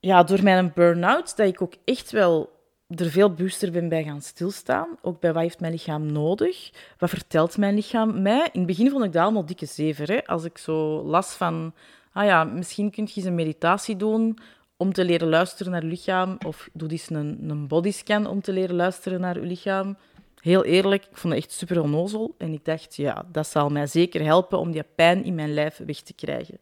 ja, 0.00 0.22
door 0.22 0.42
mijn 0.42 0.72
burn-out 0.74 1.36
dat 1.36 1.46
ik 1.46 1.62
ook 1.62 1.74
echt 1.84 2.10
wel 2.10 2.58
er 2.88 3.10
veel 3.10 3.34
bewuster 3.34 3.70
ben 3.70 3.88
bij 3.88 4.04
gaan 4.04 4.22
stilstaan. 4.22 4.88
Ook 5.02 5.20
bij 5.20 5.32
wat 5.32 5.42
heeft 5.42 5.60
mijn 5.60 5.72
lichaam 5.72 6.12
nodig? 6.12 6.70
Wat 6.98 7.10
vertelt 7.10 7.56
mijn 7.56 7.74
lichaam 7.74 8.22
mij? 8.22 8.48
In 8.52 8.58
het 8.58 8.66
begin 8.66 8.90
vond 8.90 9.04
ik 9.04 9.12
dat 9.12 9.22
allemaal 9.22 9.46
dikke 9.46 9.66
zever. 9.66 10.08
Hè? 10.08 10.26
Als 10.26 10.44
ik 10.44 10.58
zo 10.58 11.02
las 11.02 11.32
van... 11.32 11.74
Ah 12.12 12.24
ja, 12.24 12.44
misschien 12.44 12.90
kun 12.90 13.04
je 13.06 13.12
eens 13.14 13.24
een 13.24 13.34
meditatie 13.34 13.96
doen 13.96 14.38
om 14.76 14.92
te 14.92 15.04
leren 15.04 15.28
luisteren 15.28 15.72
naar 15.72 15.82
je 15.82 15.88
lichaam. 15.88 16.38
Of 16.46 16.68
doe 16.72 16.88
eens 16.88 17.10
een, 17.10 17.38
een 17.48 17.68
bodyscan 17.68 18.26
om 18.26 18.40
te 18.40 18.52
leren 18.52 18.76
luisteren 18.76 19.20
naar 19.20 19.40
je 19.40 19.46
lichaam. 19.46 19.96
Heel 20.40 20.64
eerlijk, 20.64 21.04
ik 21.04 21.16
vond 21.16 21.34
het 21.34 21.42
echt 21.42 21.52
super 21.52 21.80
onnozel. 21.80 22.34
En 22.38 22.52
ik 22.52 22.64
dacht, 22.64 22.96
ja, 22.96 23.24
dat 23.32 23.46
zal 23.46 23.68
mij 23.68 23.86
zeker 23.86 24.24
helpen 24.24 24.58
om 24.58 24.70
die 24.72 24.84
pijn 24.94 25.24
in 25.24 25.34
mijn 25.34 25.54
lijf 25.54 25.80
weg 25.86 26.00
te 26.00 26.12
krijgen. 26.12 26.58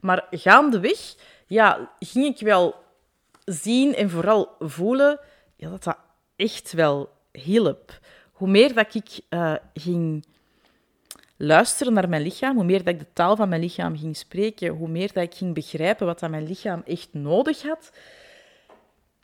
Maar 0.00 0.26
gaandeweg 0.30 1.14
ja, 1.48 1.90
ging 1.98 2.24
ik 2.24 2.40
wel 2.40 2.74
zien 3.44 3.94
en 3.94 4.10
vooral 4.10 4.56
voelen 4.58 5.20
ja, 5.56 5.70
dat 5.70 5.84
dat 5.84 5.98
echt 6.36 6.72
wel 6.72 7.10
hielp. 7.32 7.98
Hoe 8.32 8.48
meer 8.48 8.74
dat 8.74 8.94
ik 8.94 9.20
uh, 9.30 9.54
ging 9.74 10.24
luisteren 11.36 11.92
naar 11.92 12.08
mijn 12.08 12.22
lichaam, 12.22 12.54
hoe 12.54 12.64
meer 12.64 12.84
dat 12.84 12.94
ik 12.94 12.98
de 12.98 13.12
taal 13.12 13.36
van 13.36 13.48
mijn 13.48 13.60
lichaam 13.60 13.98
ging 13.98 14.16
spreken, 14.16 14.68
hoe 14.68 14.88
meer 14.88 15.12
dat 15.12 15.22
ik 15.22 15.34
ging 15.34 15.54
begrijpen 15.54 16.06
wat 16.06 16.20
dat 16.20 16.30
mijn 16.30 16.46
lichaam 16.46 16.82
echt 16.86 17.08
nodig 17.12 17.62
had, 17.62 17.92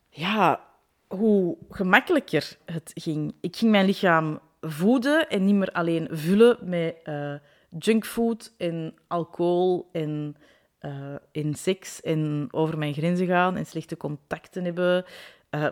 ja, 0.09 0.61
hoe 1.07 1.57
gemakkelijker 1.71 2.57
het 2.65 2.91
ging. 2.95 3.35
Ik 3.41 3.57
ging 3.57 3.71
mijn 3.71 3.87
lichaam 3.87 4.41
voeden 4.61 5.29
en 5.29 5.45
niet 5.45 5.55
meer 5.55 5.73
alleen 5.73 6.09
vullen 6.11 6.59
met 6.63 6.97
uh, 7.05 7.35
junkfood 7.79 8.53
en 8.57 8.95
alcohol 9.07 9.89
en 9.93 10.37
uh, 10.85 11.15
in 11.31 11.55
seks 11.55 12.01
en 12.01 12.49
over 12.51 12.79
mijn 12.79 12.95
grenzen 12.95 13.27
gaan 13.27 13.57
en 13.57 13.67
slechte 13.67 13.97
contacten 13.97 14.65
hebben, 14.65 15.05
uh, 15.51 15.67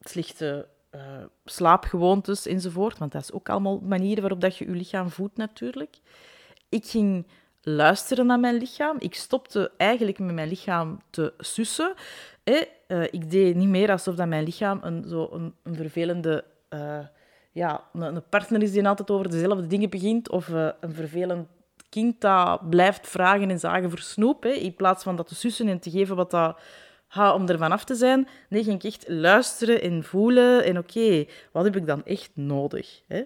slechte 0.00 0.68
uh, 0.94 1.00
slaapgewoontes 1.44 2.46
enzovoort. 2.46 2.98
Want 2.98 3.12
dat 3.12 3.22
is 3.22 3.32
ook 3.32 3.48
allemaal 3.48 3.78
manieren 3.78 4.20
waarop 4.20 4.40
dat 4.40 4.56
je 4.56 4.64
je 4.64 4.70
lichaam 4.70 5.10
voedt 5.10 5.36
natuurlijk. 5.36 5.96
Ik 6.68 6.86
ging 6.86 7.26
luisteren 7.60 8.26
naar 8.26 8.40
mijn 8.40 8.56
lichaam. 8.56 8.96
Ik 8.98 9.14
stopte 9.14 9.70
eigenlijk 9.76 10.18
met 10.18 10.34
mijn 10.34 10.48
lichaam 10.48 11.00
te 11.10 11.32
sussen. 11.38 11.94
Eh, 12.44 13.02
ik 13.10 13.30
deed 13.30 13.56
niet 13.56 13.68
meer 13.68 13.90
alsof 13.90 14.14
dat 14.14 14.28
mijn 14.28 14.44
lichaam 14.44 14.78
een, 14.82 15.04
zo 15.08 15.28
een, 15.32 15.54
een 15.62 15.74
vervelende... 15.74 16.44
ja, 17.52 17.84
een, 17.92 18.22
partner 18.28 18.62
is 18.62 18.72
die 18.72 18.88
altijd 18.88 19.10
over 19.10 19.30
dezelfde 19.30 19.66
dingen 19.66 19.90
begint, 19.90 20.30
of 20.30 20.48
een 20.48 20.94
vervelend 20.94 21.48
kind 21.88 22.20
dat 22.20 22.70
blijft 22.70 23.08
vragen 23.08 23.50
en 23.50 23.58
zagen 23.58 23.90
voor 23.90 23.98
snoep, 23.98 24.42
hè, 24.42 24.50
in 24.50 24.74
plaats 24.74 25.02
van 25.02 25.16
dat 25.16 25.28
te 25.28 25.34
sussen 25.34 25.68
en 25.68 25.80
te 25.80 25.90
geven 25.90 26.16
wat 26.16 26.30
dat 26.30 26.60
ha, 27.06 27.34
om 27.34 27.48
er 27.48 27.58
vanaf 27.58 27.84
te 27.84 27.94
zijn. 27.94 28.28
Nee, 28.48 28.64
ging 28.64 28.76
ik 28.76 28.84
echt 28.84 29.08
luisteren 29.08 29.82
en 29.82 30.04
voelen 30.04 30.64
en 30.64 30.78
oké, 30.78 31.26
wat 31.52 31.64
heb 31.64 31.76
ik 31.76 31.86
dan 31.86 32.04
echt 32.04 32.30
nodig? 32.34 33.02
Hè? 33.06 33.22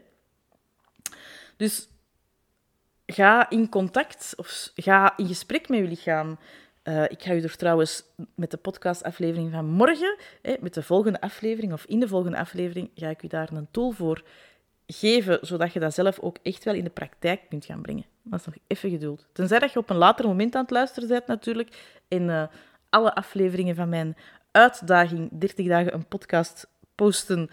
Dus 1.57 1.89
ga 3.07 3.51
in 3.51 3.69
contact 3.69 4.33
of 4.37 4.71
ga 4.75 5.17
in 5.17 5.27
gesprek 5.27 5.69
met 5.69 5.79
je 5.79 5.85
lichaam. 5.85 6.39
Uh, 6.85 7.05
ik 7.05 7.23
ga 7.23 7.33
u 7.33 7.43
er 7.43 7.57
trouwens 7.57 8.05
met 8.35 8.51
de 8.51 8.57
podcastaflevering 8.57 9.53
van 9.53 9.67
morgen, 9.67 10.17
hè, 10.43 10.55
met 10.61 10.75
de 10.75 10.83
volgende 10.83 11.21
aflevering 11.21 11.73
of 11.73 11.85
in 11.85 12.01
de 12.01 12.09
volgende 12.09 12.39
aflevering, 12.39 12.91
ga 12.95 13.09
ik 13.09 13.23
u 13.23 13.29
daar 13.29 13.53
een 13.53 13.69
tool 13.71 13.91
voor 13.91 14.23
geven, 14.93 15.39
zodat 15.43 15.73
je 15.73 15.81
dat 15.81 15.95
zelf 15.95 16.19
ook 16.19 16.37
echt 16.43 16.65
wel 16.65 16.75
in 16.75 16.85
de 16.85 16.91
praktijk 16.91 17.41
kunt 17.49 17.65
gaan 17.65 17.83
brengen. 17.83 18.05
Dat 18.23 18.41
is 18.41 18.47
nog 18.47 18.55
even 18.67 18.91
geduld. 18.91 19.27
Tenzij 19.33 19.59
dat 19.59 19.73
je 19.73 19.79
op 19.79 19.91
een 19.91 19.97
later 19.97 20.27
moment 20.27 20.55
aan 20.55 20.63
het 20.63 20.71
luisteren 20.71 21.09
bent 21.09 21.27
natuurlijk. 21.27 22.01
En 22.09 22.23
uh, 22.23 22.43
alle 22.91 23.15
afleveringen 23.15 23.75
van 23.75 23.89
mijn 23.89 24.17
uitdaging 24.51 25.29
30 25.33 25.67
dagen 25.67 25.95
een 25.95 26.07
podcast 26.07 26.67
posten 26.95 27.51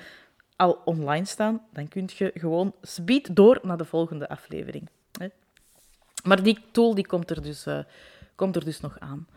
al 0.56 0.82
online 0.86 1.26
staan. 1.26 1.62
Dan 1.74 1.88
kun 1.88 2.10
je 2.16 2.32
gewoon 2.34 2.76
speed 2.82 3.36
door 3.36 3.60
naar 3.62 3.78
de 3.78 3.86
volgende 3.86 4.30
aflevering. 4.30 4.90
Maar 6.24 6.44
die 6.44 6.60
tool 6.72 6.96
die 6.96 7.08
komt, 7.08 7.30
er 7.30 7.42
dus, 7.42 7.68
uh, 7.68 7.80
komt 8.36 8.56
er 8.56 8.66
dus 8.66 8.80
nog 8.80 9.00
aan. 9.00 9.28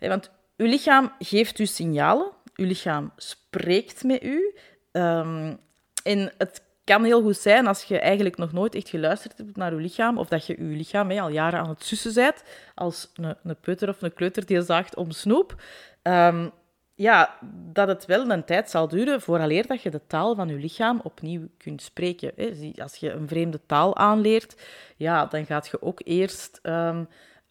want 0.00 0.30
uw 0.56 0.66
lichaam 0.66 1.12
geeft 1.18 1.58
u 1.58 1.66
signalen. 1.66 2.30
Uw 2.54 2.66
lichaam 2.66 3.12
spreekt 3.16 4.04
met 4.04 4.22
u. 4.22 4.54
Um, 4.92 5.58
en 6.02 6.32
het 6.38 6.62
kan 6.86 7.04
heel 7.04 7.22
goed 7.22 7.36
zijn 7.36 7.66
als 7.66 7.82
je 7.82 7.98
eigenlijk 7.98 8.36
nog 8.36 8.52
nooit 8.52 8.74
echt 8.74 8.88
geluisterd 8.88 9.38
hebt 9.38 9.56
naar 9.56 9.74
je 9.74 9.80
lichaam, 9.80 10.18
of 10.18 10.28
dat 10.28 10.46
je 10.46 10.56
je 10.58 10.76
lichaam 10.76 11.10
hè, 11.10 11.20
al 11.20 11.28
jaren 11.28 11.60
aan 11.60 11.68
het 11.68 11.84
sussen 11.84 12.14
bent, 12.14 12.42
als 12.74 13.10
een, 13.14 13.36
een 13.42 13.56
peuter 13.60 13.88
of 13.88 14.02
een 14.02 14.14
kleuter 14.14 14.46
die 14.46 14.62
zaagt 14.62 14.96
om 14.96 15.10
snoep. 15.10 15.62
Um, 16.02 16.50
ja, 16.94 17.38
dat 17.72 17.88
het 17.88 18.04
wel 18.04 18.30
een 18.30 18.44
tijd 18.44 18.70
zal 18.70 18.88
duren 18.88 19.20
vooraleer 19.20 19.66
dat 19.66 19.82
je 19.82 19.90
de 19.90 20.06
taal 20.06 20.34
van 20.34 20.48
je 20.48 20.54
lichaam 20.54 21.00
opnieuw 21.02 21.48
kunt 21.58 21.82
spreken. 21.82 22.32
Als 22.76 22.96
je 22.96 23.10
een 23.10 23.28
vreemde 23.28 23.60
taal 23.66 23.96
aanleert, 23.96 24.62
ja, 24.96 25.26
dan 25.26 25.46
gaat 25.46 25.68
je 25.68 25.82
ook 25.82 26.00
eerst 26.04 26.60
um, 26.62 27.08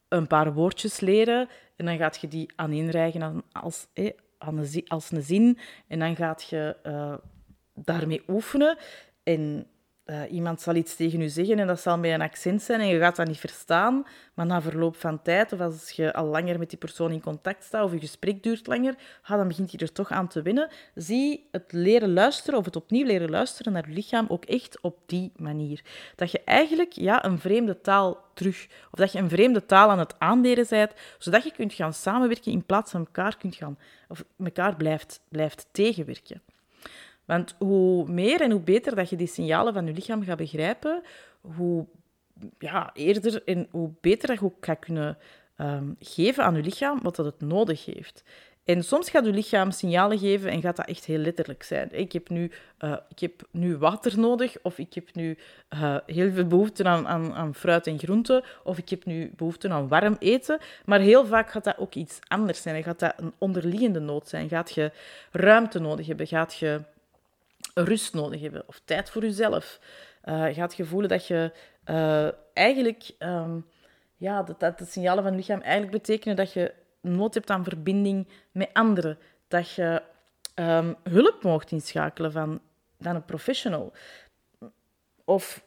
een 0.07 0.27
paar 0.27 0.53
woordjes 0.53 0.99
leren 0.99 1.49
en 1.75 1.85
dan 1.85 1.97
gaat 1.97 2.21
je 2.21 2.27
die 2.27 2.49
aan 2.55 2.71
inrijgen 2.71 3.43
als, 3.51 3.87
als 4.87 5.11
een 5.11 5.21
zin 5.21 5.59
en 5.87 5.99
dan 5.99 6.15
gaat 6.15 6.43
je 6.49 6.75
uh, 6.83 7.13
daarmee 7.73 8.23
oefenen. 8.27 8.77
En 9.25 9.67
uh, 10.05 10.31
iemand 10.31 10.61
zal 10.61 10.75
iets 10.75 10.95
tegen 10.95 11.21
u 11.21 11.29
zeggen 11.29 11.59
en 11.59 11.67
dat 11.67 11.79
zal 11.79 11.97
met 11.97 12.11
een 12.11 12.21
accent 12.21 12.61
zijn 12.61 12.79
en 12.79 12.87
je 12.87 12.99
gaat 12.99 13.15
dat 13.15 13.27
niet 13.27 13.39
verstaan. 13.39 14.05
Maar 14.33 14.45
na 14.45 14.61
verloop 14.61 14.95
van 14.95 15.21
tijd, 15.21 15.53
of 15.53 15.59
als 15.59 15.89
je 15.89 16.13
al 16.13 16.25
langer 16.25 16.59
met 16.59 16.69
die 16.69 16.77
persoon 16.77 17.11
in 17.11 17.21
contact 17.21 17.63
staat 17.63 17.83
of 17.83 17.91
je 17.91 17.99
gesprek 17.99 18.43
duurt 18.43 18.67
langer, 18.67 18.95
dan 19.27 19.47
begint 19.47 19.71
je 19.71 19.77
er 19.77 19.91
toch 19.91 20.11
aan 20.11 20.27
te 20.27 20.41
winnen. 20.41 20.69
Zie 20.95 21.47
het 21.51 21.71
leren 21.71 22.13
luisteren 22.13 22.59
of 22.59 22.65
het 22.65 22.75
opnieuw 22.75 23.05
leren 23.05 23.29
luisteren 23.29 23.73
naar 23.73 23.87
je 23.87 23.93
lichaam 23.93 24.25
ook 24.29 24.45
echt 24.45 24.81
op 24.81 24.97
die 25.05 25.31
manier. 25.35 25.81
Dat 26.15 26.31
je 26.31 26.41
eigenlijk 26.43 26.91
ja, 26.91 27.25
een 27.25 27.39
vreemde 27.39 27.81
taal 27.81 28.17
terug, 28.33 28.67
of 28.91 28.99
dat 28.99 29.11
je 29.11 29.19
een 29.19 29.29
vreemde 29.29 29.65
taal 29.65 29.89
aan 29.89 29.99
het 29.99 30.19
aanleren 30.19 30.65
bent, 30.69 30.91
zodat 31.17 31.43
je 31.43 31.51
kunt 31.51 31.73
gaan 31.73 31.93
samenwerken 31.93 32.51
in 32.51 32.65
plaats 32.65 32.91
van 32.91 32.99
elkaar 32.99 33.37
kunt 33.37 33.55
gaan, 33.55 33.77
of 34.07 34.23
elkaar 34.43 34.75
blijft, 34.75 35.21
blijft 35.29 35.67
tegenwerken. 35.71 36.41
Want 37.25 37.55
hoe 37.57 38.09
meer 38.09 38.41
en 38.41 38.51
hoe 38.51 38.61
beter 38.61 38.95
dat 38.95 39.09
je 39.09 39.15
die 39.15 39.27
signalen 39.27 39.73
van 39.73 39.85
je 39.85 39.93
lichaam 39.93 40.23
gaat 40.23 40.37
begrijpen, 40.37 41.01
hoe 41.41 41.85
ja, 42.59 42.89
eerder 42.93 43.43
en 43.43 43.67
hoe 43.71 43.91
beter 44.01 44.27
dat 44.27 44.39
je 44.39 44.45
ook 44.45 44.65
gaat 44.65 44.79
kunnen 44.79 45.17
um, 45.57 45.95
geven 45.99 46.43
aan 46.43 46.55
je 46.55 46.61
lichaam 46.61 46.99
wat 47.01 47.15
dat 47.15 47.25
het 47.25 47.41
nodig 47.41 47.85
heeft. 47.85 48.23
En 48.65 48.83
soms 48.83 49.09
gaat 49.09 49.25
je 49.25 49.31
lichaam 49.31 49.71
signalen 49.71 50.17
geven 50.17 50.49
en 50.49 50.61
gaat 50.61 50.75
dat 50.75 50.87
echt 50.87 51.05
heel 51.05 51.17
letterlijk 51.17 51.63
zijn. 51.63 51.89
Ik 51.91 52.11
heb 52.11 52.29
nu, 52.29 52.51
uh, 52.79 52.97
ik 53.09 53.19
heb 53.19 53.47
nu 53.51 53.77
water 53.77 54.19
nodig, 54.19 54.55
of 54.61 54.77
ik 54.77 54.93
heb 54.93 55.15
nu 55.15 55.37
uh, 55.73 55.97
heel 56.05 56.31
veel 56.31 56.47
behoefte 56.47 56.83
aan, 56.83 57.07
aan, 57.07 57.33
aan, 57.33 57.55
fruit 57.55 57.87
en 57.87 57.99
groenten, 57.99 58.43
of 58.63 58.77
ik 58.77 58.89
heb 58.89 59.05
nu 59.05 59.31
behoefte 59.35 59.69
aan 59.69 59.87
warm 59.87 60.15
eten. 60.19 60.59
Maar 60.85 60.99
heel 60.99 61.25
vaak 61.25 61.51
gaat 61.51 61.63
dat 61.63 61.77
ook 61.77 61.93
iets 61.93 62.19
anders 62.27 62.61
zijn. 62.61 62.83
Gaat 62.83 62.99
dat 62.99 63.13
een 63.17 63.33
onderliggende 63.37 63.99
nood 63.99 64.27
zijn. 64.27 64.49
Gaat 64.49 64.71
je 64.71 64.91
ruimte 65.31 65.79
nodig 65.79 66.07
hebben? 66.07 66.27
Gaat 66.27 66.55
je 66.55 66.81
rust 67.83 68.13
nodig 68.13 68.41
hebben? 68.41 68.63
Of 68.67 68.81
tijd 68.85 69.09
voor 69.09 69.21
jezelf? 69.21 69.79
Uh, 70.25 70.45
gaat 70.53 70.75
je 70.75 70.85
voelen 70.85 71.09
dat 71.09 71.27
je 71.27 71.51
eigenlijk... 72.53 73.11
Um, 73.19 73.65
ja, 74.17 74.43
dat, 74.43 74.59
dat 74.59 74.77
de 74.77 74.85
signalen 74.85 75.23
van 75.23 75.33
het 75.33 75.41
lichaam 75.41 75.61
eigenlijk 75.61 75.91
betekenen 75.91 76.35
dat 76.35 76.53
je 76.53 76.73
nood 77.01 77.33
hebt 77.33 77.49
aan 77.49 77.63
verbinding 77.63 78.27
met 78.51 78.69
anderen. 78.73 79.17
Dat 79.47 79.71
je 79.71 80.01
ehm, 80.53 80.93
hulp 81.03 81.43
mocht 81.43 81.71
inschakelen 81.71 82.31
van, 82.31 82.61
van 82.99 83.15
een 83.15 83.25
professional. 83.25 83.93
Of 85.25 85.63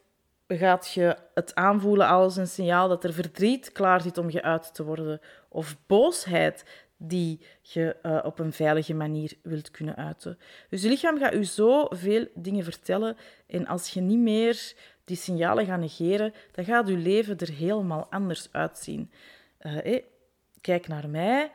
gaat 0.48 0.92
je 0.92 1.16
het 1.34 1.54
aanvoelen 1.54 2.06
als 2.06 2.36
een 2.36 2.46
signaal 2.46 2.88
dat 2.88 3.04
er 3.04 3.12
verdriet 3.12 3.72
klaar 3.72 4.00
zit 4.00 4.18
om 4.18 4.30
geuit 4.30 4.74
te 4.74 4.84
worden? 4.84 5.20
Of 5.48 5.76
boosheid 5.86 6.87
die 6.98 7.40
je 7.60 7.96
uh, 8.02 8.18
op 8.24 8.38
een 8.38 8.52
veilige 8.52 8.94
manier 8.94 9.32
wilt 9.42 9.70
kunnen 9.70 9.96
uiten. 9.96 10.38
Dus 10.68 10.82
je 10.82 10.88
lichaam 10.88 11.18
gaat 11.18 11.32
je 11.32 11.44
zoveel 11.44 12.26
dingen 12.34 12.64
vertellen. 12.64 13.16
En 13.46 13.66
als 13.66 13.88
je 13.90 14.00
niet 14.00 14.18
meer 14.18 14.72
die 15.04 15.16
signalen 15.16 15.66
gaat 15.66 15.80
negeren, 15.80 16.34
dan 16.52 16.64
gaat 16.64 16.88
je 16.88 16.96
leven 16.96 17.38
er 17.38 17.50
helemaal 17.50 18.06
anders 18.10 18.48
uitzien. 18.52 19.10
Uh, 19.60 19.98
kijk 20.60 20.88
naar 20.88 21.08
mij. 21.08 21.50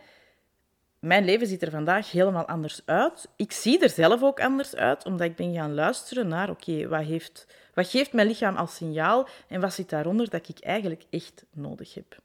Mijn 1.00 1.26
leven 1.26 1.48
ziet 1.48 1.62
er 1.62 1.72
vandaag 1.72 2.12
helemaal 2.12 2.46
anders 2.48 2.82
uit. 2.86 3.30
Ik 3.36 3.52
zie 3.52 3.80
er 3.80 3.90
zelf 3.90 4.24
ook 4.24 4.42
anders 4.42 4.76
uit, 4.76 5.06
omdat 5.06 5.28
ik 5.28 5.36
ben 5.36 5.54
gaan 5.54 5.74
luisteren 5.74 6.28
naar, 6.28 6.50
oké, 6.50 6.88
wat 6.88 7.08
wat, 7.08 7.48
wat 7.74 7.88
geeft 7.88 8.14
mijn 8.14 8.28
lichaam 8.28 8.56
als 8.56 8.76
signaal 8.76 9.28
en 9.48 9.62
wat 9.62 9.74
zit 9.74 9.90
daaronder 9.90 10.30
dat 10.30 10.50
ik 10.50 10.60
eigenlijk 10.60 11.04
echt 11.10 11.46
nodig 11.52 11.94
heb. 11.94 12.23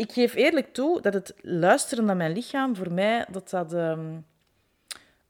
Ik 0.00 0.12
geef 0.12 0.34
eerlijk 0.34 0.72
toe 0.72 1.00
dat 1.00 1.14
het 1.14 1.34
luisteren 1.40 2.04
naar 2.04 2.16
mijn 2.16 2.32
lichaam 2.32 2.76
voor 2.76 2.92
mij 2.92 3.26
dat 3.30 3.50
dat 3.50 3.72
um, 3.72 4.26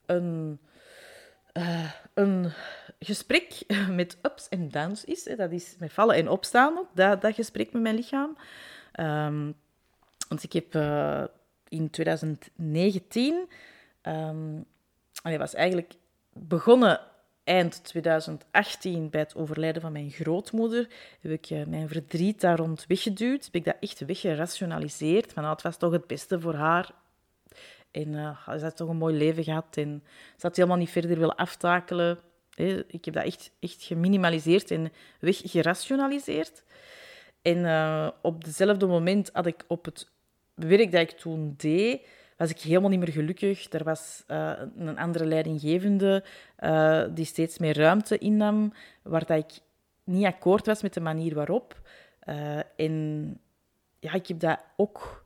een, 0.06 0.58
uh, 1.52 1.92
een 2.14 2.52
gesprek 2.98 3.62
met 4.00 4.18
ups 4.22 4.48
en 4.48 4.68
downs 4.68 5.04
is. 5.04 5.24
Dat 5.36 5.50
is 5.50 5.76
met 5.78 5.92
vallen 5.92 6.14
en 6.14 6.28
opstaan 6.28 6.78
ook, 6.78 6.88
dat, 6.94 7.20
dat 7.20 7.34
gesprek 7.34 7.72
met 7.72 7.82
mijn 7.82 7.94
lichaam. 7.94 8.36
Um, 9.00 9.54
want 10.28 10.42
ik 10.42 10.52
heb 10.52 10.74
uh, 10.74 11.24
in 11.68 11.90
2019, 11.90 13.34
um, 13.34 14.66
ehm, 15.22 15.38
was 15.38 15.54
eigenlijk 15.54 15.92
begonnen 16.32 17.00
eind 17.44 17.85
2018 17.85 19.11
bij 19.11 19.20
het 19.20 19.35
overlijden 19.35 19.82
van 19.82 19.92
mijn 19.92 20.11
grootmoeder, 20.11 20.88
heb 21.20 21.32
ik 21.32 21.50
uh, 21.50 21.64
mijn 21.64 21.88
verdriet 21.88 22.40
daar 22.40 22.56
rond 22.56 22.85
weggeduwd. 22.88 23.44
Heb 23.44 23.54
ik 23.54 23.64
dat 23.64 23.76
echt 23.80 24.00
weggerationaliseerd. 24.00 25.32
Van, 25.32 25.42
nou, 25.42 25.54
het 25.54 25.64
was 25.64 25.76
toch 25.76 25.92
het 25.92 26.06
beste 26.06 26.40
voor 26.40 26.54
haar. 26.54 26.90
En 27.90 28.09
uh, 28.09 28.49
ze 28.49 28.64
had 28.64 28.76
toch 28.76 28.88
een 28.88 28.97
mooi 28.97 29.16
leven 29.16 29.44
gehad. 29.44 29.76
En 29.76 30.02
ze 30.37 30.47
had 30.47 30.56
helemaal 30.56 30.78
niet 30.78 30.90
verder 30.90 31.18
willen 31.18 31.37
aftakelen. 31.37 32.18
Ik 32.87 33.04
heb 33.04 33.14
dat 33.14 33.25
echt, 33.25 33.50
echt 33.61 33.82
geminimaliseerd 33.82 34.70
en 34.70 34.92
weggerationaliseerd. 35.20 36.62
En 37.42 37.59
uh, 37.59 38.09
op 38.23 38.42
hetzelfde 38.42 38.87
moment 38.87 39.30
had 39.32 39.47
ik 39.47 39.64
op 39.66 39.85
het 39.85 40.11
werk 40.54 40.92
dat 40.92 41.00
ik 41.00 41.11
toen 41.11 41.54
deed, 41.56 42.06
was 42.40 42.50
ik 42.50 42.61
helemaal 42.61 42.90
niet 42.90 42.99
meer 42.99 43.12
gelukkig. 43.12 43.73
Er 43.73 43.85
was 43.85 44.25
uh, 44.28 44.52
een 44.76 44.99
andere 44.99 45.25
leidinggevende 45.25 46.25
uh, 46.61 47.02
die 47.14 47.25
steeds 47.25 47.59
meer 47.59 47.76
ruimte 47.76 48.18
innam, 48.18 48.73
waar 49.02 49.26
dat 49.26 49.38
ik 49.38 49.59
niet 50.04 50.25
akkoord 50.25 50.66
was 50.66 50.82
met 50.82 50.94
de 50.94 51.00
manier 51.00 51.35
waarop. 51.35 51.80
en 52.76 53.38
ja, 53.99 54.12
ik 54.12 54.26
heb 54.26 54.40
dat 54.40 54.59
ook 54.76 55.25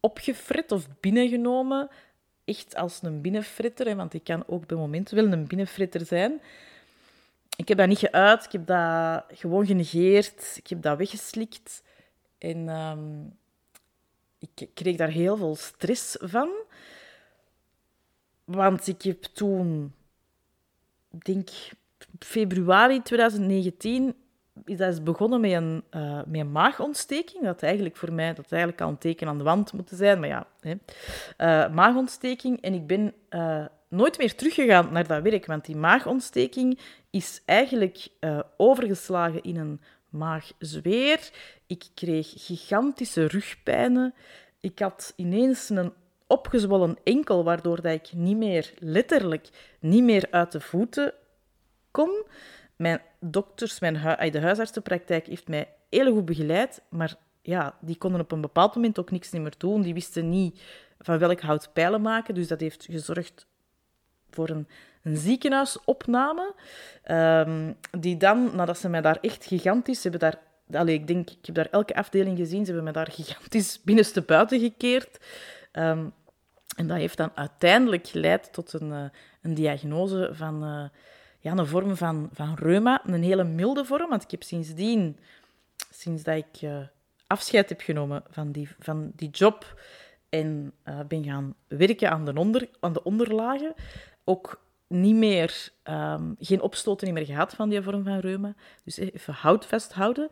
opgefrit 0.00 0.72
of 0.72 0.86
binnengenomen, 1.00 1.88
echt 2.44 2.76
als 2.76 3.02
een 3.02 3.20
binnenfritter, 3.20 3.96
want 3.96 4.14
ik 4.14 4.24
kan 4.24 4.44
ook 4.46 4.66
bij 4.66 4.76
momenten 4.76 5.16
wel 5.16 5.32
een 5.32 5.46
binnenfritter 5.46 6.06
zijn 6.06 6.40
ik 7.56 7.68
heb 7.68 7.78
dat 7.78 7.88
niet 7.88 7.98
geuit, 7.98 8.44
ik 8.44 8.52
heb 8.52 8.66
dat 8.66 9.24
gewoon 9.28 9.66
genegeerd, 9.66 10.54
ik 10.56 10.66
heb 10.66 10.82
dat 10.82 10.98
weggeslikt. 10.98 11.82
En 12.38 12.68
ehm, 12.68 13.00
ik 14.52 14.68
kreeg 14.74 14.96
daar 14.96 15.08
heel 15.08 15.36
veel 15.36 15.56
stress 15.56 16.16
van. 16.20 16.50
Want 18.44 18.86
ik 18.86 19.02
heb 19.02 19.22
toen, 19.22 19.92
denk 21.10 21.48
februari 22.18 23.02
2019, 23.02 24.14
is 24.64 24.76
dat 24.76 25.04
begonnen 25.04 25.40
met 25.40 25.52
een, 25.52 25.84
uh, 25.90 26.20
met 26.26 26.50
maagontsteking. 26.50 27.44
Dat 27.44 27.62
eigenlijk 27.62 27.96
voor 27.96 28.12
mij 28.12 28.34
dat 28.34 28.52
eigenlijk 28.52 28.82
al 28.82 28.88
een 28.88 28.98
teken 28.98 29.28
aan 29.28 29.38
de 29.38 29.44
wand 29.44 29.72
moeten 29.72 29.96
zijn. 29.96 30.20
Maar 30.20 30.28
ja, 30.28 30.46
hè. 30.60 30.74
Uh, 31.38 31.74
maagontsteking. 31.74 32.60
En 32.60 32.74
ik 32.74 32.86
ben 32.86 33.14
uh, 33.30 33.64
nooit 33.88 34.18
meer 34.18 34.34
teruggegaan 34.34 34.92
naar 34.92 35.06
dat 35.06 35.22
werk, 35.22 35.46
want 35.46 35.64
die 35.64 35.76
maagontsteking 35.76 36.78
is 37.10 37.42
eigenlijk 37.44 38.08
overgeslagen 38.56 39.42
in 39.42 39.56
een 39.56 39.80
maagzweer. 40.14 41.30
Ik 41.66 41.84
kreeg 41.94 42.32
gigantische 42.36 43.26
rugpijnen. 43.26 44.14
Ik 44.60 44.78
had 44.78 45.12
ineens 45.16 45.68
een 45.68 45.92
opgezwollen 46.26 46.96
enkel, 47.04 47.44
waardoor 47.44 47.82
dat 47.82 47.92
ik 47.92 48.12
niet 48.12 48.36
meer, 48.36 48.72
letterlijk, 48.78 49.48
niet 49.80 50.02
meer 50.02 50.26
uit 50.30 50.52
de 50.52 50.60
voeten 50.60 51.14
kon. 51.90 52.24
Mijn 52.76 53.00
dokters, 53.20 53.80
mijn 53.80 53.94
de 54.30 54.40
huisartsenpraktijk 54.40 55.26
heeft 55.26 55.48
mij 55.48 55.68
heel 55.90 56.12
goed 56.12 56.24
begeleid, 56.24 56.82
maar 56.88 57.14
ja, 57.42 57.78
die 57.80 57.96
konden 57.96 58.20
op 58.20 58.32
een 58.32 58.40
bepaald 58.40 58.74
moment 58.74 58.98
ook 58.98 59.10
niks 59.10 59.30
meer 59.30 59.54
doen. 59.58 59.82
Die 59.82 59.94
wisten 59.94 60.28
niet 60.28 60.62
van 60.98 61.18
welk 61.18 61.40
hout 61.40 61.70
pijlen 61.72 62.02
maken, 62.02 62.34
dus 62.34 62.48
dat 62.48 62.60
heeft 62.60 62.86
gezorgd 62.90 63.46
voor 64.30 64.48
een, 64.48 64.68
een 65.04 65.16
ziekenhuisopname. 65.16 66.54
Um, 67.10 67.76
die 67.98 68.16
dan, 68.16 68.50
nadat 68.54 68.78
ze 68.78 68.88
mij 68.88 69.00
daar 69.00 69.18
echt 69.20 69.44
gigantisch 69.44 70.02
hebben 70.02 70.20
daar 70.20 70.38
Allee, 70.72 70.94
ik 70.94 71.06
denk, 71.06 71.30
ik 71.30 71.46
heb 71.46 71.54
daar 71.54 71.68
elke 71.70 71.94
afdeling 71.94 72.38
gezien. 72.38 72.64
Ze 72.64 72.72
hebben 72.72 72.84
me 72.84 72.92
daar 72.92 73.10
gigantisch 73.10 73.80
binnenste 73.84 74.22
buiten 74.22 74.60
gekeerd. 74.60 75.18
Um, 75.72 76.12
en 76.76 76.86
dat 76.86 76.96
heeft 76.96 77.16
dan 77.16 77.30
uiteindelijk 77.34 78.06
geleid 78.06 78.52
tot 78.52 78.72
een, 78.72 78.90
uh, 78.90 79.04
een 79.42 79.54
diagnose 79.54 80.30
van 80.32 80.64
uh, 80.64 80.84
ja, 81.38 81.52
een 81.52 81.66
vorm 81.66 81.96
van, 81.96 82.28
van 82.32 82.54
reuma. 82.54 83.02
Een 83.06 83.22
hele 83.22 83.44
milde 83.44 83.84
vorm, 83.84 84.08
want 84.08 84.22
ik 84.22 84.30
heb 84.30 84.42
sindsdien, 84.42 85.18
sinds 85.90 86.22
dat 86.22 86.36
ik 86.36 86.62
uh, 86.62 86.78
afscheid 87.26 87.68
heb 87.68 87.80
genomen 87.80 88.22
van 88.30 88.52
die, 88.52 88.68
van 88.78 89.12
die 89.16 89.30
job 89.30 89.80
en 90.28 90.72
ben 91.08 91.24
gaan 91.24 91.54
werken 91.68 92.10
aan 92.10 92.24
de, 92.24 92.34
onder, 92.34 92.68
aan 92.80 92.92
de 92.92 93.02
onderlagen, 93.02 93.74
ook 94.24 94.63
niet 94.94 95.14
meer, 95.14 95.68
um, 95.84 96.36
geen 96.38 96.60
opstoten 96.60 97.12
meer 97.12 97.26
gehad 97.26 97.54
van 97.54 97.68
die 97.68 97.82
vorm 97.82 98.04
van 98.04 98.18
reuma. 98.18 98.54
Dus 98.84 98.96
even 98.96 99.34
hout 99.34 99.92
houden. 99.92 100.28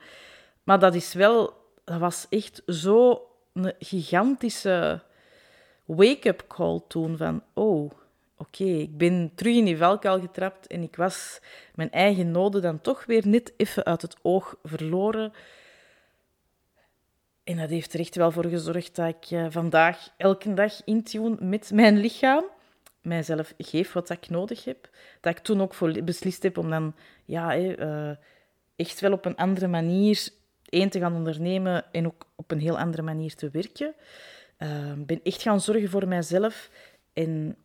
Maar 0.62 0.78
dat 0.78 0.94
is 0.94 1.14
wel, 1.14 1.54
dat 1.84 1.98
was 1.98 2.26
echt 2.28 2.62
zo 2.66 3.26
een 3.52 3.72
gigantische 3.78 5.02
wake-up 5.84 6.44
call 6.48 6.80
toen 6.88 7.16
van, 7.16 7.42
oh, 7.54 7.90
oké, 8.36 8.64
ik 8.64 8.96
ben 8.96 9.32
terug 9.34 9.56
in 9.56 9.64
die 9.64 9.76
valkuil 9.76 10.20
getrapt 10.20 10.66
en 10.66 10.82
ik 10.82 10.96
was 10.96 11.40
mijn 11.74 11.90
eigen 11.90 12.30
noden 12.30 12.62
dan 12.62 12.80
toch 12.80 13.04
weer 13.04 13.28
net 13.28 13.52
even 13.56 13.84
uit 13.84 14.02
het 14.02 14.16
oog 14.22 14.56
verloren. 14.62 15.32
En 17.44 17.56
dat 17.56 17.70
heeft 17.70 17.92
er 17.92 18.00
echt 18.00 18.14
wel 18.16 18.30
voor 18.30 18.46
gezorgd 18.46 18.96
dat 18.96 19.08
ik 19.08 19.30
uh, 19.30 19.46
vandaag 19.48 20.08
elke 20.16 20.54
dag 20.54 20.84
intune 20.84 21.36
met 21.40 21.70
mijn 21.74 21.98
lichaam 21.98 22.44
mijzelf 23.02 23.54
geef 23.58 23.92
wat 23.92 24.10
ik 24.10 24.28
nodig 24.28 24.64
heb. 24.64 24.88
Dat 25.20 25.36
ik 25.36 25.42
toen 25.42 25.60
ook 25.60 26.04
beslist 26.04 26.42
heb 26.42 26.58
om 26.58 26.70
dan 26.70 26.94
ja, 27.24 27.58
uh, 27.58 28.10
echt 28.76 29.00
wel 29.00 29.12
op 29.12 29.24
een 29.24 29.36
andere 29.36 29.68
manier 29.68 30.28
één 30.68 30.90
te 30.90 30.98
gaan 30.98 31.14
ondernemen 31.14 31.92
en 31.92 32.06
ook 32.06 32.26
op 32.36 32.50
een 32.50 32.60
heel 32.60 32.78
andere 32.78 33.02
manier 33.02 33.34
te 33.34 33.50
werken. 33.50 33.94
Ik 34.58 34.66
uh, 34.66 34.92
ben 34.96 35.20
echt 35.22 35.42
gaan 35.42 35.60
zorgen 35.60 35.90
voor 35.90 36.08
mijzelf. 36.08 36.70
En 37.12 37.56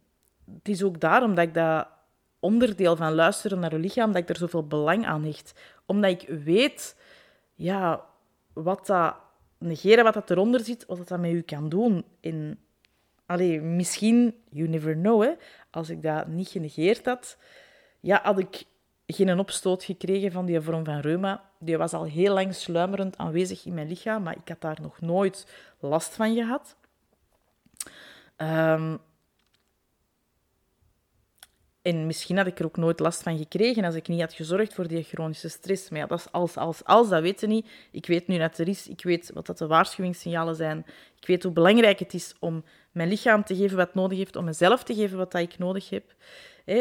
het 0.53 0.69
is 0.69 0.83
ook 0.83 0.99
daarom 0.99 1.35
dat 1.35 1.47
ik 1.47 1.53
dat 1.53 1.87
onderdeel 2.39 2.95
van 2.95 3.13
luisteren 3.13 3.59
naar 3.59 3.73
je 3.73 3.79
lichaam, 3.79 4.11
dat 4.11 4.21
ik 4.21 4.29
er 4.29 4.37
zoveel 4.37 4.67
belang 4.67 5.05
aan 5.05 5.23
hecht. 5.23 5.59
Omdat 5.85 6.11
ik 6.11 6.29
weet 6.43 6.95
ja, 7.55 8.05
wat 8.53 8.85
dat 8.85 9.15
negeren 9.57 10.03
wat 10.03 10.13
dat 10.13 10.29
eronder 10.29 10.59
zit, 10.59 10.85
wat 10.85 11.07
dat 11.07 11.19
met 11.19 11.31
u 11.31 11.41
kan 11.41 11.69
doen. 11.69 12.05
En 12.21 12.59
Allee, 13.27 13.61
misschien, 13.61 14.35
you 14.49 14.67
never 14.67 14.93
know, 14.93 15.21
hè, 15.21 15.31
als 15.71 15.89
ik 15.89 16.01
dat 16.01 16.27
niet 16.27 16.47
genegeerd 16.47 17.05
had, 17.05 17.37
ja, 17.99 18.19
had 18.23 18.39
ik 18.39 18.63
geen 19.05 19.39
opstoot 19.39 19.83
gekregen 19.83 20.31
van 20.31 20.45
die 20.45 20.61
vorm 20.61 20.85
van 20.85 20.99
reuma. 20.99 21.49
Die 21.59 21.77
was 21.77 21.93
al 21.93 22.03
heel 22.03 22.33
lang 22.33 22.55
sluimerend 22.55 23.17
aanwezig 23.17 23.65
in 23.65 23.73
mijn 23.73 23.87
lichaam, 23.87 24.23
maar 24.23 24.37
ik 24.37 24.47
had 24.47 24.61
daar 24.61 24.77
nog 24.81 25.01
nooit 25.01 25.47
last 25.79 26.15
van 26.15 26.35
gehad. 26.35 26.75
Ehm, 28.35 28.95
en 31.81 32.05
misschien 32.05 32.37
had 32.37 32.47
ik 32.47 32.59
er 32.59 32.65
ook 32.65 32.77
nooit 32.77 32.99
last 32.99 33.23
van 33.23 33.37
gekregen 33.37 33.83
als 33.83 33.95
ik 33.95 34.07
niet 34.07 34.21
had 34.21 34.33
gezorgd 34.33 34.73
voor 34.73 34.87
die 34.87 35.03
chronische 35.03 35.49
stress. 35.49 35.89
Maar 35.89 36.07
dat 36.07 36.19
is 36.19 36.31
als, 36.31 36.55
als, 36.55 36.83
als, 36.83 37.09
dat 37.09 37.21
weten 37.21 37.49
niet. 37.49 37.67
Ik 37.91 38.05
weet 38.05 38.27
nu 38.27 38.37
dat 38.37 38.57
er 38.57 38.67
is. 38.67 38.87
Ik 38.87 39.03
weet 39.03 39.31
wat 39.33 39.45
dat 39.45 39.57
de 39.57 39.67
waarschuwingssignalen 39.67 40.55
zijn. 40.55 40.85
Ik 41.19 41.27
weet 41.27 41.43
hoe 41.43 41.51
belangrijk 41.51 41.99
het 41.99 42.13
is 42.13 42.33
om 42.39 42.63
mijn 42.97 43.09
lichaam 43.09 43.43
te 43.43 43.55
geven 43.55 43.77
wat 43.77 43.93
nodig 43.93 44.17
heeft, 44.17 44.35
om 44.35 44.45
mezelf 44.45 44.83
te 44.83 44.95
geven 44.95 45.17
wat 45.17 45.33
ik 45.33 45.57
nodig 45.57 45.89
heb. 45.89 46.13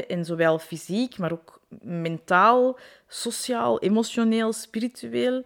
En 0.08 0.24
zowel 0.24 0.58
fysiek, 0.58 1.18
maar 1.18 1.32
ook 1.32 1.60
mentaal, 1.80 2.78
sociaal, 3.08 3.80
emotioneel, 3.80 4.52
spiritueel. 4.52 5.44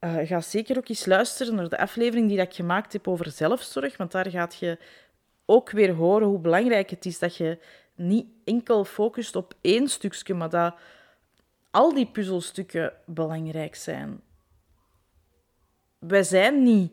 Uh, 0.00 0.16
ga 0.22 0.40
zeker 0.40 0.76
ook 0.76 0.88
eens 0.88 1.06
luisteren 1.06 1.54
naar 1.54 1.68
de 1.68 1.78
aflevering 1.78 2.28
die 2.28 2.40
ik 2.40 2.54
gemaakt 2.54 2.92
heb 2.92 3.08
over 3.08 3.30
zelfzorg, 3.30 3.96
want 3.96 4.12
daar 4.12 4.30
gaat 4.30 4.56
je 4.56 4.78
ook 5.44 5.70
weer 5.70 5.94
horen 5.94 6.28
hoe 6.28 6.38
belangrijk 6.38 6.90
het 6.90 7.06
is 7.06 7.18
dat 7.18 7.36
je 7.36 7.58
niet 7.94 8.26
enkel 8.44 8.84
focust 8.84 9.36
op 9.36 9.54
één 9.60 9.88
stukje, 9.88 10.34
maar 10.34 10.50
dat 10.50 10.74
al 11.70 11.94
die 11.94 12.06
puzzelstukken 12.06 12.92
belangrijk 13.06 13.74
zijn. 13.74 14.20
Wij 15.98 16.22
zijn 16.22 16.62
niet 16.62 16.92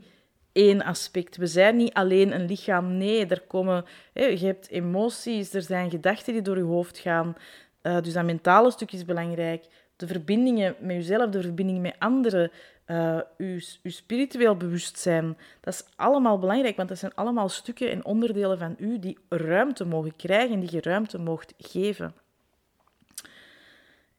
één 0.55 0.83
aspect. 0.83 1.37
We 1.37 1.47
zijn 1.47 1.75
niet 1.75 1.93
alleen 1.93 2.33
een 2.33 2.45
lichaam. 2.45 2.97
Nee, 2.97 3.25
er 3.25 3.41
komen, 3.41 3.85
je 4.13 4.37
hebt 4.45 4.69
emoties, 4.69 5.53
er 5.53 5.61
zijn 5.61 5.89
gedachten 5.89 6.33
die 6.33 6.41
door 6.41 6.57
je 6.57 6.63
hoofd 6.63 6.97
gaan. 6.97 7.35
Uh, 7.81 8.01
dus 8.01 8.13
dat 8.13 8.25
mentale 8.25 8.71
stuk 8.71 8.91
is 8.91 9.05
belangrijk. 9.05 9.65
De 9.95 10.07
verbindingen 10.07 10.75
met 10.79 10.95
jezelf, 10.95 11.29
de 11.29 11.41
verbindingen 11.41 11.81
met 11.81 11.95
anderen, 11.99 12.51
uh, 12.87 13.19
uw, 13.37 13.59
uw 13.83 13.91
spiritueel 13.91 14.57
bewustzijn. 14.57 15.37
Dat 15.61 15.73
is 15.73 15.83
allemaal 15.95 16.39
belangrijk, 16.39 16.75
want 16.75 16.89
dat 16.89 16.97
zijn 16.97 17.15
allemaal 17.15 17.49
stukken 17.49 17.91
en 17.91 18.05
onderdelen 18.05 18.57
van 18.57 18.75
u 18.77 18.99
die 18.99 19.17
ruimte 19.29 19.85
mogen 19.85 20.15
krijgen, 20.15 20.59
die 20.59 20.71
je 20.71 20.81
ruimte 20.81 21.17
mocht 21.17 21.53
geven. 21.57 22.13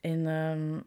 En 0.01 0.19
uh, 0.19 0.79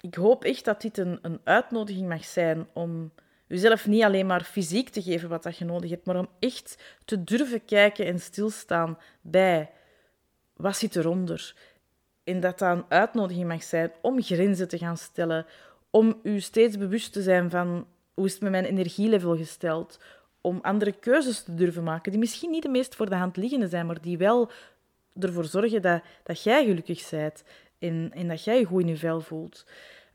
ik 0.00 0.14
hoop 0.14 0.44
echt 0.44 0.64
dat 0.64 0.80
dit 0.80 0.98
een, 0.98 1.18
een 1.22 1.40
uitnodiging 1.44 2.08
mag 2.08 2.24
zijn 2.24 2.66
om 2.72 3.12
jezelf 3.46 3.86
niet 3.86 4.02
alleen 4.02 4.26
maar 4.26 4.42
fysiek 4.42 4.88
te 4.88 5.02
geven 5.02 5.28
wat 5.28 5.56
je 5.56 5.64
nodig 5.64 5.90
hebt, 5.90 6.06
maar 6.06 6.18
om 6.18 6.28
echt 6.38 6.82
te 7.04 7.24
durven 7.24 7.64
kijken 7.64 8.06
en 8.06 8.20
stilstaan 8.20 8.98
bij 9.20 9.70
wat 10.56 10.76
zit 10.76 10.96
eronder. 10.96 11.54
En 12.24 12.40
dat 12.40 12.58
dat 12.58 12.76
een 12.76 12.84
uitnodiging 12.88 13.48
mag 13.48 13.62
zijn 13.62 13.92
om 14.02 14.22
grenzen 14.22 14.68
te 14.68 14.78
gaan 14.78 14.96
stellen, 14.96 15.46
om 15.90 16.20
u 16.22 16.40
steeds 16.40 16.78
bewust 16.78 17.12
te 17.12 17.22
zijn 17.22 17.50
van 17.50 17.86
hoe 18.14 18.26
is 18.26 18.32
het 18.32 18.42
met 18.42 18.50
mijn 18.50 18.64
energielevel 18.64 19.36
gesteld, 19.36 19.98
om 20.40 20.58
andere 20.62 20.92
keuzes 20.92 21.42
te 21.42 21.54
durven 21.54 21.82
maken, 21.82 22.10
die 22.10 22.20
misschien 22.20 22.50
niet 22.50 22.62
de 22.62 22.68
meest 22.68 22.94
voor 22.94 23.08
de 23.08 23.14
hand 23.14 23.36
liggende 23.36 23.68
zijn, 23.68 23.86
maar 23.86 24.00
die 24.00 24.18
wel 24.18 24.50
ervoor 25.20 25.44
zorgen 25.44 25.82
dat, 25.82 26.02
dat 26.22 26.42
jij 26.42 26.64
gelukkig 26.64 27.10
bent 27.10 27.44
en, 27.78 28.10
en 28.14 28.28
dat 28.28 28.44
jij 28.44 28.58
je 28.58 28.64
goed 28.64 28.80
in 28.80 28.88
je 28.88 28.96
vel 28.96 29.20
voelt. 29.20 29.66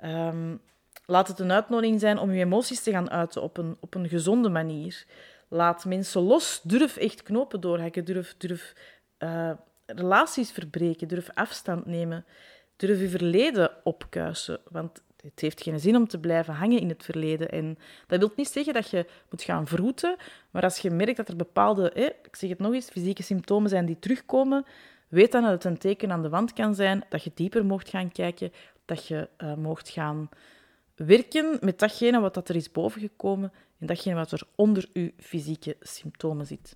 Um, 0.04 0.62
Laat 1.06 1.28
het 1.28 1.40
een 1.40 1.52
uitnodiging 1.52 2.00
zijn 2.00 2.20
om 2.20 2.32
je 2.32 2.44
emoties 2.44 2.84
te 2.84 2.92
gaan 2.92 3.10
uiten 3.10 3.42
op 3.42 3.58
een, 3.58 3.78
op 3.80 3.96
een 3.96 4.10
gezonde 4.10 4.50
manier. 4.50 5.06
Laat 5.48 5.86
mensen 5.86 6.22
los. 6.22 6.62
Durf 6.64 6.98
echt 6.98 7.24
knopen 7.24 7.62
doorhakken. 7.62 8.06
Durf, 8.06 8.36
durf 8.38 8.74
uh, 9.20 9.52
relaties 9.86 10.52
verbreken. 10.52 11.08
Durf 11.08 11.30
afstand 11.34 11.86
nemen. 11.86 12.26
Durf 12.76 13.00
je 13.00 13.10
verleden 13.10 13.72
opkuisen. 13.84 14.60
Want 14.70 15.02
het 15.22 15.40
heeft 15.40 15.64
geen 15.64 15.80
zin 15.80 15.96
om 15.96 16.08
te 16.08 16.20
blijven 16.20 16.54
hangen 16.54 16.80
in 16.80 16.90
het 16.90 17.04
verleden. 17.04 17.50
En 17.50 17.78
dat 18.08 18.20
wil 18.20 18.32
niet 18.36 18.48
zeggen 18.48 18.74
dat 18.74 18.90
je 18.90 19.06
moet 19.30 19.42
gaan 19.42 19.68
vroeten. 19.68 20.16
Maar 20.52 20.64
als 20.64 20.78
je 20.78 20.92
merkt 20.92 21.18
dat 21.18 21.28
er 21.28 21.36
bepaalde, 21.36 21.92
ik 22.24 22.36
zeg 22.36 22.50
het 22.50 22.60
nog 22.60 22.74
eens, 22.74 22.90
fysieke 22.90 23.24
symptomen 23.24 23.70
zijn 23.70 23.86
die 23.86 24.00
terugkomen, 24.00 24.66
weet 25.08 25.32
dan 25.32 25.42
dat 25.42 25.52
het 25.52 25.64
een 25.64 25.78
teken 25.78 26.12
aan 26.12 26.22
de 26.22 26.30
wand 26.30 26.54
kan 26.54 26.76
zijn, 26.76 27.04
dat 27.10 27.24
je 27.24 27.32
dieper 27.34 27.66
mocht 27.66 27.90
gaan 27.90 28.12
kijken, 28.12 28.52
dat 28.86 29.08
je 29.08 29.30
uh, 29.38 29.54
mocht 29.54 29.90
gaan 29.90 30.30
werken 31.06 31.58
met 31.62 31.80
datgene 31.80 32.20
wat 32.20 32.34
dat 32.34 32.50
er 32.50 32.56
is 32.56 32.72
bovengekomen 32.72 33.52
en 33.80 33.88
datgene 33.88 34.16
wat 34.16 34.32
er 34.32 34.44
onder 34.56 34.90
uw 34.94 35.10
fysieke 35.18 35.76
symptomen 35.80 36.46
zit. 36.46 36.76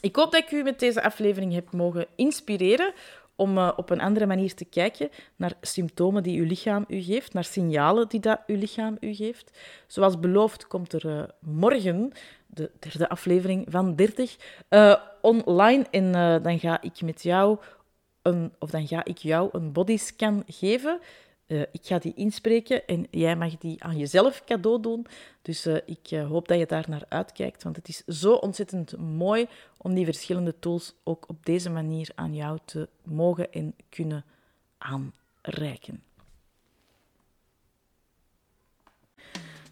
Ik 0.00 0.16
hoop 0.16 0.32
dat 0.32 0.42
ik 0.42 0.50
u 0.50 0.62
met 0.62 0.78
deze 0.78 1.02
aflevering 1.02 1.52
heb 1.52 1.72
mogen 1.72 2.06
inspireren 2.16 2.92
om 3.36 3.58
uh, 3.58 3.72
op 3.76 3.90
een 3.90 4.00
andere 4.00 4.26
manier 4.26 4.54
te 4.54 4.64
kijken 4.64 5.10
naar 5.36 5.52
symptomen 5.60 6.22
die 6.22 6.40
uw 6.40 6.46
lichaam 6.46 6.84
u 6.88 7.00
geeft, 7.02 7.32
naar 7.32 7.44
signalen 7.44 8.08
die 8.08 8.20
dat 8.20 8.40
uw 8.46 8.56
lichaam 8.56 8.96
u 9.00 9.14
geeft. 9.14 9.58
Zoals 9.86 10.20
beloofd 10.20 10.66
komt 10.66 10.92
er 10.92 11.06
uh, 11.06 11.22
morgen 11.40 12.12
de 12.46 12.70
derde 12.78 13.08
aflevering 13.08 13.66
van 13.68 13.94
30 13.94 14.36
uh, 14.70 14.90
eh, 14.90 15.00
online 15.20 15.84
en 15.90 16.12
dan 16.42 16.58
ga 16.58 16.82
ik 16.82 17.02
met 17.02 17.22
jou 17.22 17.58
een, 18.22 18.52
of 18.58 18.70
dan 18.70 18.86
ga 18.86 19.04
ik 19.04 19.18
jou 19.18 19.48
een 19.52 19.72
bodyscan 19.72 20.42
geven 20.46 21.00
uh, 21.46 21.60
ik 21.60 21.80
ga 21.82 21.98
die 21.98 22.14
inspreken 22.14 22.86
en 22.86 23.06
jij 23.10 23.36
mag 23.36 23.58
die 23.58 23.82
aan 23.84 23.96
jezelf 23.96 24.44
cadeau 24.44 24.80
doen. 24.80 25.06
Dus 25.42 25.66
uh, 25.66 25.76
ik 25.84 26.10
uh, 26.10 26.28
hoop 26.28 26.48
dat 26.48 26.58
je 26.58 26.66
daar 26.66 26.84
naar 26.88 27.04
uitkijkt, 27.08 27.62
want 27.62 27.76
het 27.76 27.88
is 27.88 28.04
zo 28.04 28.32
ontzettend 28.32 28.98
mooi 28.98 29.46
om 29.76 29.94
die 29.94 30.04
verschillende 30.04 30.54
tools 30.58 30.94
ook 31.04 31.28
op 31.28 31.46
deze 31.46 31.70
manier 31.70 32.10
aan 32.14 32.34
jou 32.34 32.58
te 32.64 32.88
mogen 33.02 33.52
en 33.52 33.74
kunnen 33.88 34.24
aanreiken. 34.78 36.02